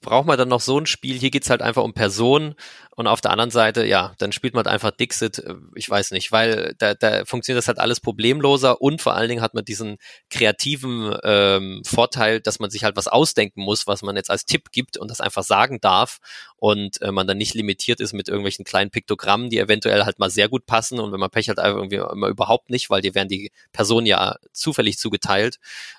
[0.00, 1.18] braucht man dann noch so ein Spiel?
[1.18, 2.54] Hier geht's halt einfach um Personen
[2.96, 6.32] und auf der anderen Seite, ja, dann spielt man einfach Dixit, äh, ich weiß nicht,
[6.32, 9.98] weil da, da funktioniert das halt alles problemloser und vor allen Dingen hat man diesen
[10.30, 14.72] kreativen ähm, Vorteil, dass man sich halt was ausdenken muss, was man jetzt als Tipp
[14.72, 16.20] gibt und das einfach sagen darf
[16.56, 20.30] und äh, man dann nicht limitiert ist mit irgendwelchen kleinen Piktogrammen, die eventuell halt mal
[20.30, 23.14] sehr gut passen und wenn man Pech hat, einfach irgendwie immer überhaupt nicht, weil die
[23.14, 25.58] werden die Personen ja zufällig zugeteilt.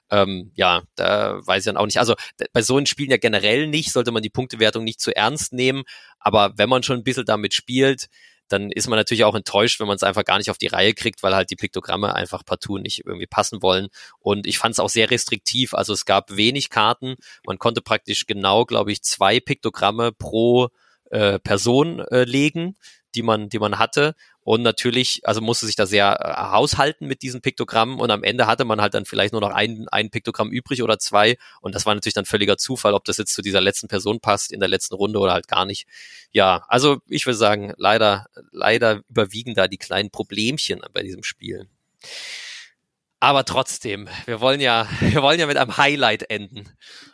[0.09, 1.99] Ähm, ja, da weiß ich dann auch nicht.
[1.99, 2.15] Also
[2.53, 5.83] bei so einem Spielen ja generell nicht, sollte man die Punktewertung nicht zu ernst nehmen,
[6.19, 8.07] aber wenn man schon ein bisschen damit spielt,
[8.47, 10.93] dann ist man natürlich auch enttäuscht, wenn man es einfach gar nicht auf die Reihe
[10.93, 13.87] kriegt, weil halt die Piktogramme einfach partout nicht irgendwie passen wollen.
[14.19, 15.73] Und ich fand es auch sehr restriktiv.
[15.73, 17.15] Also es gab wenig Karten.
[17.45, 20.69] Man konnte praktisch genau, glaube ich, zwei Piktogramme pro
[21.09, 22.75] äh, Person äh, legen,
[23.15, 24.15] die man, die man hatte.
[24.41, 28.47] Und natürlich, also musste sich da sehr äh, haushalten mit diesen Piktogrammen und am Ende
[28.47, 31.85] hatte man halt dann vielleicht nur noch ein, ein Piktogramm übrig oder zwei und das
[31.85, 34.69] war natürlich dann völliger Zufall, ob das jetzt zu dieser letzten Person passt in der
[34.69, 35.85] letzten Runde oder halt gar nicht.
[36.31, 41.67] Ja, also ich würde sagen, leider, leider überwiegen da die kleinen Problemchen bei diesem Spiel.
[43.19, 46.69] Aber trotzdem, wir wollen ja, wir wollen ja mit einem Highlight enden.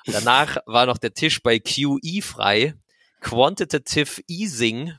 [0.06, 2.76] Danach war noch der Tisch bei QE frei.
[3.22, 4.94] Quantitative Easing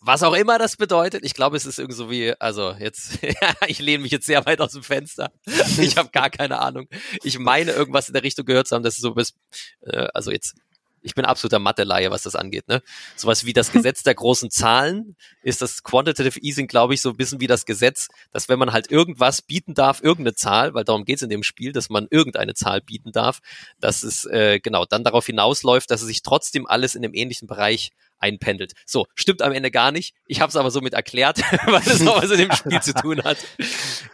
[0.00, 3.18] was auch immer das bedeutet, ich glaube, es ist irgendwie so wie, also jetzt,
[3.66, 5.30] ich lehne mich jetzt sehr weit aus dem Fenster.
[5.78, 6.88] Ich habe gar keine Ahnung.
[7.22, 9.34] Ich meine, irgendwas in der Richtung gehört zu haben, dass es so bis,
[9.82, 10.54] äh, also jetzt,
[11.02, 12.68] ich bin absoluter Mathe-Laie, was das angeht.
[12.68, 12.82] Ne?
[13.16, 17.16] Sowas wie das Gesetz der großen Zahlen ist das Quantitative Easing, glaube ich, so ein
[17.16, 21.04] bisschen wie das Gesetz, dass wenn man halt irgendwas bieten darf, irgendeine Zahl, weil darum
[21.04, 23.40] geht es in dem Spiel, dass man irgendeine Zahl bieten darf,
[23.80, 27.46] dass es äh, genau dann darauf hinausläuft, dass es sich trotzdem alles in einem ähnlichen
[27.46, 28.72] Bereich einpendelt.
[28.86, 30.14] So, stimmt am Ende gar nicht.
[30.26, 33.22] Ich habe es aber somit erklärt, weil es auch was in dem Spiel zu tun
[33.24, 33.38] hat.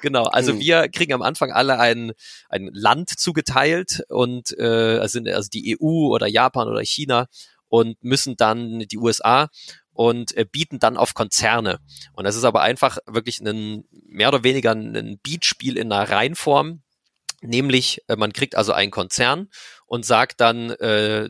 [0.01, 0.61] Genau, also hm.
[0.61, 2.13] wir kriegen am Anfang alle ein,
[2.49, 7.27] ein Land zugeteilt und äh, also, also die EU oder Japan oder China
[7.69, 9.49] und müssen dann die USA
[9.95, 11.79] und äh, bieten dann auf Konzerne.
[12.13, 16.83] Und das ist aber einfach wirklich ein mehr oder weniger ein Beatspiel in einer Reihenform.
[17.41, 19.49] Nämlich, äh, man kriegt also einen Konzern
[19.87, 21.29] und sagt dann, äh,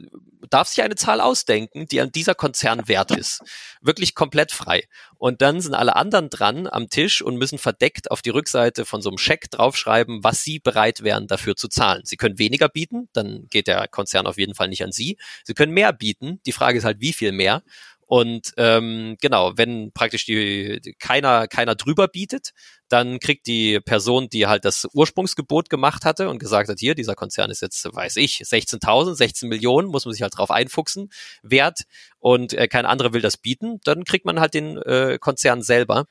[0.50, 3.42] darf sich eine Zahl ausdenken, die an dieser Konzern wert ist.
[3.80, 4.84] Wirklich komplett frei.
[5.16, 9.02] Und dann sind alle anderen dran am Tisch und müssen verdeckt auf die Rückseite von
[9.02, 12.02] so einem Scheck draufschreiben, was sie bereit wären dafür zu zahlen.
[12.04, 15.18] Sie können weniger bieten, dann geht der Konzern auf jeden Fall nicht an sie.
[15.44, 16.40] Sie können mehr bieten.
[16.46, 17.62] Die Frage ist halt, wie viel mehr.
[18.06, 22.52] Und ähm, genau, wenn praktisch die, die keiner keiner drüber bietet,
[22.88, 27.14] dann kriegt die Person, die halt das Ursprungsgebot gemacht hatte und gesagt hat, hier, dieser
[27.14, 31.10] Konzern ist jetzt, weiß ich, 16.000, 16 Millionen, muss man sich halt drauf einfuchsen,
[31.42, 31.82] wert
[32.18, 36.06] und äh, kein anderer will das bieten, dann kriegt man halt den äh, Konzern selber.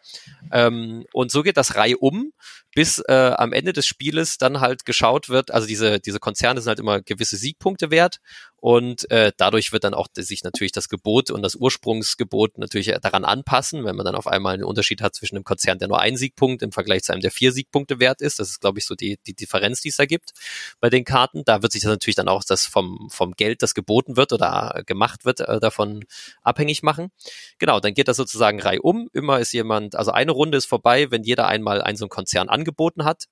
[0.52, 2.34] Ähm, und so geht das Reihe um,
[2.76, 6.70] bis äh, am Ende des Spieles dann halt geschaut wird, also diese, diese Konzerne sind
[6.70, 8.20] halt immer gewisse Siegpunkte wert
[8.58, 13.26] und äh, dadurch wird dann auch sich natürlich das Gebot und das Ursprungsgebot natürlich daran
[13.26, 16.18] anpassen, wenn man dann auf einmal einen Unterschied hat zwischen einem Konzern, der nur einen
[16.18, 18.40] Siegpunkt im Vergleich zu einem, der vier Siegpunkte wert ist.
[18.40, 20.32] Das ist, glaube ich, so die, die Differenz, die es da gibt
[20.80, 21.44] bei den Karten.
[21.46, 24.84] Da wird sich das natürlich dann auch das vom, vom Geld, das geboten wird oder
[24.86, 26.06] gemacht wird, äh, davon
[26.42, 27.12] abhängig machen.
[27.60, 29.10] Genau, dann geht das sozusagen reihum.
[29.14, 32.50] Immer ist jemand, also eine Runde ist vorbei, wenn jeder einmal einen so einen Konzern
[32.50, 33.26] angeboten hat.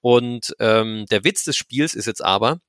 [0.00, 2.60] Und ähm, der Witz des Spiels ist jetzt aber,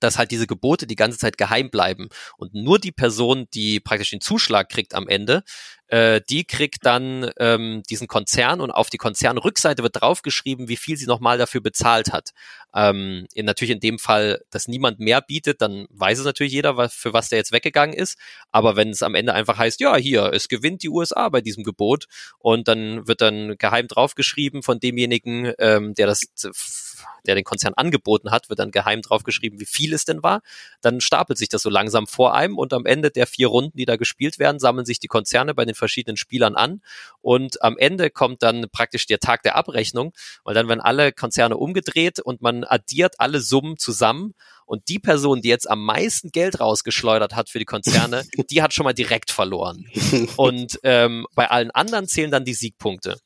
[0.00, 4.10] dass halt diese Gebote die ganze Zeit geheim bleiben und nur die Person, die praktisch
[4.10, 5.42] den Zuschlag kriegt am Ende,
[5.88, 10.98] äh, die kriegt dann ähm, diesen Konzern und auf die Konzernrückseite wird draufgeschrieben, wie viel
[10.98, 12.30] sie nochmal dafür bezahlt hat.
[12.74, 16.76] Ähm, in, natürlich in dem Fall, dass niemand mehr bietet, dann weiß es natürlich jeder,
[16.76, 18.18] was, für was der jetzt weggegangen ist.
[18.52, 21.64] Aber wenn es am Ende einfach heißt, ja, hier, es gewinnt die USA bei diesem
[21.64, 22.04] Gebot
[22.38, 26.20] und dann wird dann geheim draufgeschrieben von demjenigen, ähm, der das
[27.26, 30.40] der den Konzern angeboten hat, wird dann geheim draufgeschrieben, wie viel es denn war.
[30.80, 33.84] Dann stapelt sich das so langsam vor einem und am Ende der vier Runden, die
[33.84, 36.80] da gespielt werden, sammeln sich die Konzerne bei den verschiedenen Spielern an
[37.20, 40.12] und am Ende kommt dann praktisch der Tag der Abrechnung,
[40.44, 44.34] weil dann werden alle Konzerne umgedreht und man addiert alle Summen zusammen
[44.68, 48.74] und die Person, die jetzt am meisten Geld rausgeschleudert hat für die Konzerne, die hat
[48.74, 49.86] schon mal direkt verloren.
[50.36, 53.18] Und ähm, bei allen anderen zählen dann die Siegpunkte.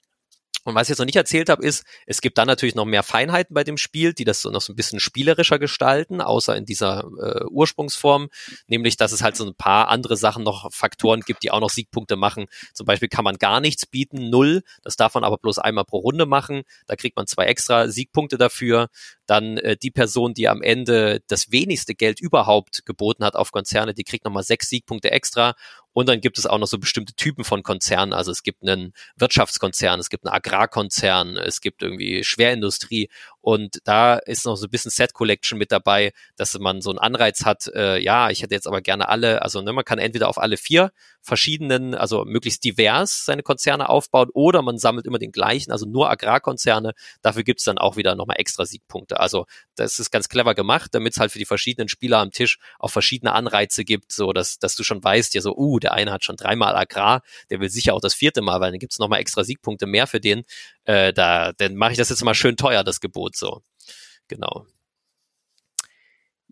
[0.65, 3.03] Und was ich jetzt noch nicht erzählt habe, ist, es gibt dann natürlich noch mehr
[3.03, 6.65] Feinheiten bei dem Spiel, die das so noch so ein bisschen spielerischer gestalten, außer in
[6.65, 8.29] dieser äh, Ursprungsform,
[8.69, 11.71] nämlich dass es halt so ein paar andere Sachen noch Faktoren gibt, die auch noch
[11.71, 12.47] Siegpunkte machen.
[12.75, 15.99] Zum Beispiel kann man gar nichts bieten, null, das darf man aber bloß einmal pro
[15.99, 18.89] Runde machen, da kriegt man zwei extra Siegpunkte dafür.
[19.27, 23.95] Dann äh, die Person, die am Ende das wenigste Geld überhaupt geboten hat auf Konzerne,
[23.95, 25.55] die kriegt nochmal sechs Siegpunkte extra
[25.93, 28.13] und dann gibt es auch noch so bestimmte Typen von Konzernen.
[28.13, 33.11] Also es gibt einen Wirtschaftskonzern, es gibt einen Agrarkonzern, es gibt irgendwie Schwerindustrie.
[33.43, 37.01] Und da ist noch so ein bisschen Set Collection mit dabei, dass man so einen
[37.01, 40.29] Anreiz hat, äh, ja, ich hätte jetzt aber gerne alle, also ne, man kann entweder
[40.29, 45.33] auf alle vier verschiedenen, also möglichst divers seine Konzerne aufbauen oder man sammelt immer den
[45.33, 46.93] gleichen, also nur Agrarkonzerne.
[47.21, 49.21] Dafür gibt's dann auch wieder nochmal extra Siegpunkte.
[49.21, 52.59] Also das ist ganz clever gemacht, damit es halt für die verschiedenen Spieler am Tisch
[52.79, 56.13] auch verschiedene Anreize gibt, so dass, dass du schon weißt, ja so, uh, der eine
[56.13, 59.21] hat schon dreimal Agrar, der will sicher auch das vierte Mal, weil dann gibt's nochmal
[59.21, 60.45] extra Siegpunkte mehr für den.
[60.85, 63.63] Äh, da, dann mache ich das jetzt mal schön teuer, das Gebot so.
[64.29, 64.67] Genau.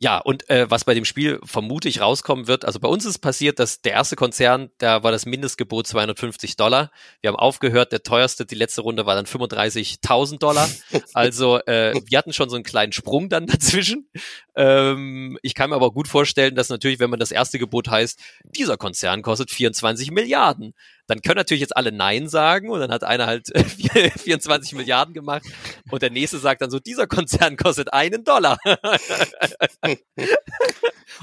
[0.02, 3.18] Ja, und äh, was bei dem Spiel vermute ich rauskommen wird, also bei uns ist
[3.18, 6.90] passiert, dass der erste Konzern, da war das Mindestgebot 250 Dollar.
[7.20, 10.68] Wir haben aufgehört, der teuerste, die letzte Runde war dann 35.000 Dollar.
[11.12, 14.08] Also äh, wir hatten schon so einen kleinen Sprung dann dazwischen.
[14.54, 18.18] Ähm, ich kann mir aber gut vorstellen, dass natürlich, wenn man das erste Gebot heißt,
[18.44, 20.74] dieser Konzern kostet 24 Milliarden,
[21.10, 23.48] dann können natürlich jetzt alle Nein sagen und dann hat einer halt
[24.18, 25.42] 24 Milliarden gemacht
[25.90, 28.58] und der nächste sagt dann so, dieser Konzern kostet einen Dollar.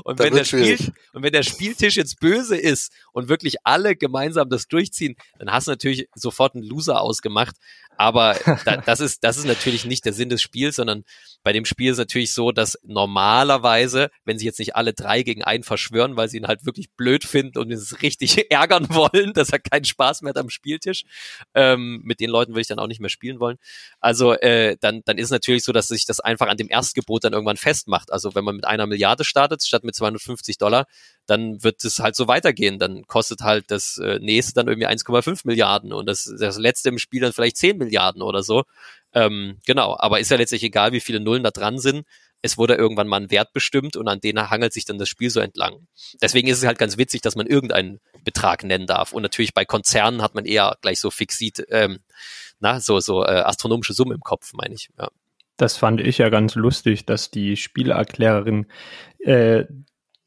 [0.04, 0.78] und, wenn der Spiel,
[1.14, 5.68] und wenn der Spieltisch jetzt böse ist und wirklich alle gemeinsam das durchziehen, dann hast
[5.68, 7.56] du natürlich sofort einen Loser ausgemacht.
[7.98, 8.36] Aber
[8.66, 11.04] da, das ist, das ist natürlich nicht der Sinn des Spiels, sondern
[11.48, 15.46] bei dem Spiel ist natürlich so, dass normalerweise, wenn sie jetzt nicht alle drei gegen
[15.46, 19.52] einen verschwören, weil sie ihn halt wirklich blöd finden und es richtig ärgern wollen, dass
[19.54, 21.06] er keinen Spaß mehr hat am Spieltisch,
[21.54, 23.60] ähm, mit den Leuten würde ich dann auch nicht mehr spielen wollen.
[24.02, 27.24] Also äh, dann, dann ist es natürlich so, dass sich das einfach an dem Erstgebot
[27.24, 28.12] dann irgendwann festmacht.
[28.12, 30.86] Also wenn man mit einer Milliarde startet, statt mit 250 Dollar,
[31.28, 32.78] dann wird es halt so weitergehen.
[32.78, 36.98] Dann kostet halt das äh, nächste dann irgendwie 1,5 Milliarden und das, das letzte im
[36.98, 38.66] Spiel dann vielleicht 10 Milliarden oder so.
[39.14, 42.06] Ähm, genau, aber ist ja letztlich egal, wie viele Nullen da dran sind.
[42.42, 45.30] Es wurde irgendwann mal ein Wert bestimmt und an denen hangelt sich dann das Spiel
[45.30, 45.88] so entlang.
[46.22, 49.12] Deswegen ist es halt ganz witzig, dass man irgendein Betrag nennen darf.
[49.12, 52.00] Und natürlich bei Konzernen hat man eher gleich so fixiert, ähm,
[52.60, 54.90] na, so, so äh, astronomische Summen im Kopf, meine ich.
[54.98, 55.10] Ja.
[55.58, 58.68] Das fand ich ja ganz lustig, dass die Spielerklärerin
[59.20, 59.66] äh,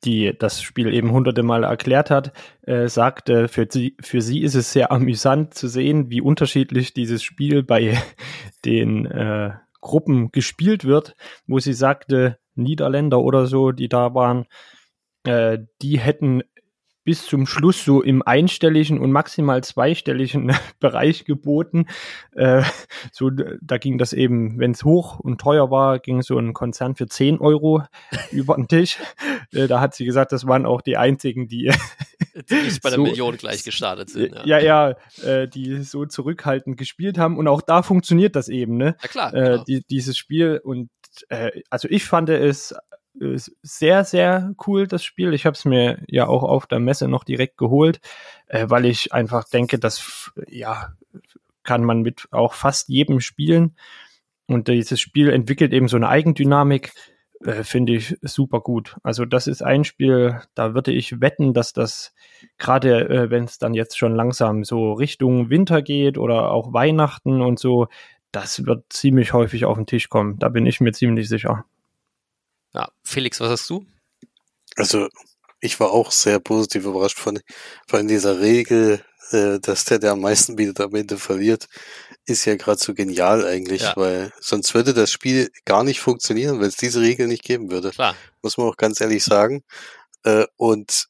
[0.05, 2.33] die das Spiel eben hunderte Mal erklärt hat,
[2.63, 7.23] äh, sagte, für sie, für sie ist es sehr amüsant zu sehen, wie unterschiedlich dieses
[7.23, 7.99] Spiel bei
[8.65, 9.51] den äh,
[9.81, 11.17] Gruppen gespielt wird,
[11.47, 14.47] wo sie sagte, Niederländer oder so, die da waren,
[15.25, 16.43] äh, die hätten
[17.11, 21.87] bis zum Schluss so im einstelligen und maximal zweistelligen Bereich geboten.
[22.37, 22.63] Äh,
[23.11, 26.95] so, da ging das eben, wenn es hoch und teuer war, ging so ein Konzern
[26.95, 27.83] für 10 Euro
[28.31, 28.99] über den Tisch.
[29.53, 31.73] Äh, da hat sie gesagt, das waren auch die einzigen, die,
[32.49, 34.37] die nicht bei der so, Million gleich gestartet sind.
[34.45, 34.97] Ja, ja, ja
[35.29, 37.39] äh, die so zurückhaltend gespielt haben.
[37.39, 38.95] Und auch da funktioniert das eben, ne?
[39.03, 39.35] Ja, klar.
[39.35, 39.65] Äh, genau.
[39.65, 40.91] die, dieses Spiel und
[41.29, 42.73] äh, also ich fand es
[43.15, 45.35] sehr, sehr cool, das Spiel.
[45.35, 48.01] Ich habe es mir ja auch auf der Messe noch direkt geholt,
[48.47, 50.93] äh, weil ich einfach denke, das ja
[51.63, 53.77] kann man mit auch fast jedem spielen.
[54.47, 56.93] Und dieses Spiel entwickelt eben so eine Eigendynamik,
[57.45, 58.97] äh, finde ich super gut.
[59.03, 62.15] Also das ist ein Spiel, da würde ich wetten, dass das
[62.59, 67.41] gerade, äh, wenn es dann jetzt schon langsam so Richtung Winter geht oder auch Weihnachten
[67.41, 67.89] und so,
[68.33, 70.39] das wird ziemlich häufig auf den Tisch kommen.
[70.39, 71.65] Da bin ich mir ziemlich sicher.
[72.73, 73.85] Ja, Felix, was hast du?
[74.77, 75.09] Also,
[75.61, 77.41] ich war auch sehr positiv überrascht von,
[77.87, 81.67] von dieser Regel, äh, dass der, der am meisten bietet, am Ende verliert,
[82.27, 83.93] ist ja gerade so genial eigentlich, ja.
[83.97, 87.91] weil sonst würde das Spiel gar nicht funktionieren, wenn es diese Regel nicht geben würde.
[87.91, 88.17] Klar.
[88.43, 89.63] Muss man auch ganz ehrlich sagen.
[90.25, 91.09] Äh, und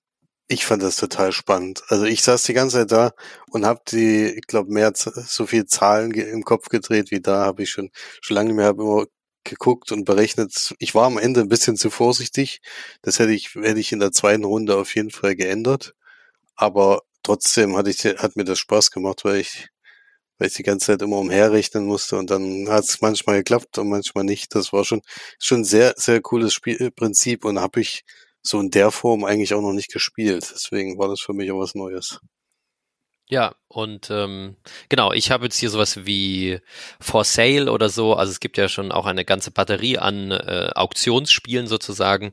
[0.49, 1.83] ich fand das total spannend.
[1.89, 3.13] Also ich saß die ganze Zeit da
[3.51, 7.63] und habe die, ich glaube, mehr so viel Zahlen im Kopf gedreht wie da, habe
[7.63, 9.07] ich schon schon lange nicht mehr, habe immer
[9.45, 10.75] geguckt und berechnet.
[10.79, 12.61] Ich war am Ende ein bisschen zu vorsichtig.
[13.03, 15.95] Das hätte ich, hätte ich in der zweiten Runde auf jeden Fall geändert.
[16.57, 19.69] Aber trotzdem hatte ich, hat mir das Spaß gemacht, weil ich,
[20.39, 23.89] weil ich die ganze Zeit immer umherrechnen musste und dann hat es manchmal geklappt und
[23.89, 24.55] manchmal nicht.
[24.55, 25.03] Das war schon,
[25.39, 28.05] schon sehr, sehr cooles Spielprinzip und habe ich
[28.43, 30.51] so in der Form eigentlich auch noch nicht gespielt.
[30.55, 32.21] Deswegen war das für mich auch was Neues.
[33.31, 34.57] Ja, und ähm,
[34.89, 36.59] genau, ich habe jetzt hier sowas wie
[37.01, 38.15] For Sale oder so.
[38.15, 42.33] Also es gibt ja schon auch eine ganze Batterie an äh, Auktionsspielen sozusagen.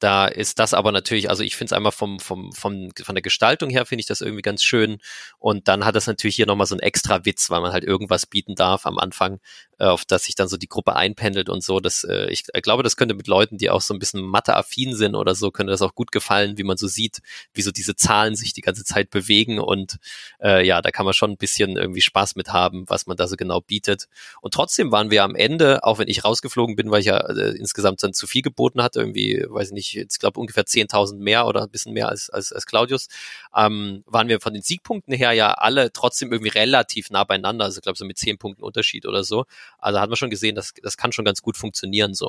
[0.00, 3.22] Da ist das aber natürlich, also ich finde es einmal vom, vom, vom, von der
[3.22, 4.98] Gestaltung her finde ich das irgendwie ganz schön.
[5.38, 8.26] Und dann hat das natürlich hier nochmal so einen extra Witz, weil man halt irgendwas
[8.26, 9.40] bieten darf am Anfang,
[9.78, 11.80] auf das sich dann so die Gruppe einpendelt und so.
[11.80, 15.14] Das, äh, ich glaube, das könnte mit Leuten, die auch so ein bisschen Mathe-affin sind
[15.14, 17.20] oder so, könnte das auch gut gefallen, wie man so sieht,
[17.52, 19.96] wie so diese Zahlen sich die ganze Zeit bewegen und
[20.42, 23.26] äh, ja, da kann man schon ein bisschen irgendwie Spaß mit haben, was man da
[23.26, 24.06] so genau bietet.
[24.40, 27.56] Und trotzdem waren wir am Ende, auch wenn ich rausgeflogen bin, weil ich ja äh,
[27.56, 31.46] insgesamt dann zu viel geboten hatte, irgendwie, weiß ich nicht, ich glaube ungefähr 10.000 mehr
[31.46, 33.08] oder ein bisschen mehr als, als, als Claudius,
[33.56, 37.78] ähm, waren wir von den Siegpunkten her ja alle trotzdem irgendwie relativ nah beieinander, also
[37.78, 39.44] ich glaube so mit 10 Punkten Unterschied oder so.
[39.78, 42.28] Also hat man schon gesehen, das, das kann schon ganz gut funktionieren so.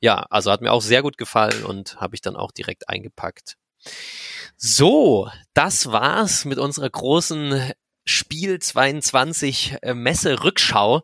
[0.00, 3.56] Ja, also hat mir auch sehr gut gefallen und habe ich dann auch direkt eingepackt.
[4.56, 7.72] So, das war's mit unserer großen
[8.08, 11.02] Spiel 22 äh, Messe Rückschau.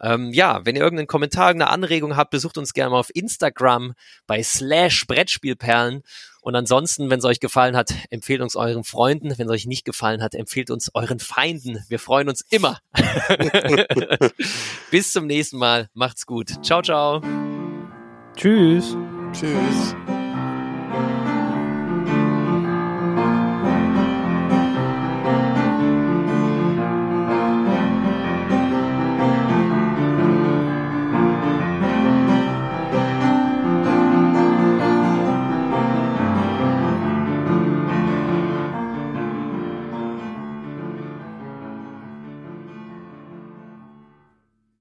[0.00, 3.94] Ähm, ja, wenn ihr irgendeinen Kommentar, eine Anregung habt, besucht uns gerne mal auf Instagram
[4.26, 6.02] bei slash Brettspielperlen.
[6.42, 9.32] Und ansonsten, wenn es euch gefallen hat, empfehlt uns euren Freunden.
[9.38, 11.84] Wenn es euch nicht gefallen hat, empfehlt uns euren Feinden.
[11.88, 12.78] Wir freuen uns immer.
[14.90, 15.88] Bis zum nächsten Mal.
[15.94, 16.64] Macht's gut.
[16.64, 17.22] Ciao, ciao.
[18.36, 18.96] Tschüss.
[19.32, 19.94] Tschüss.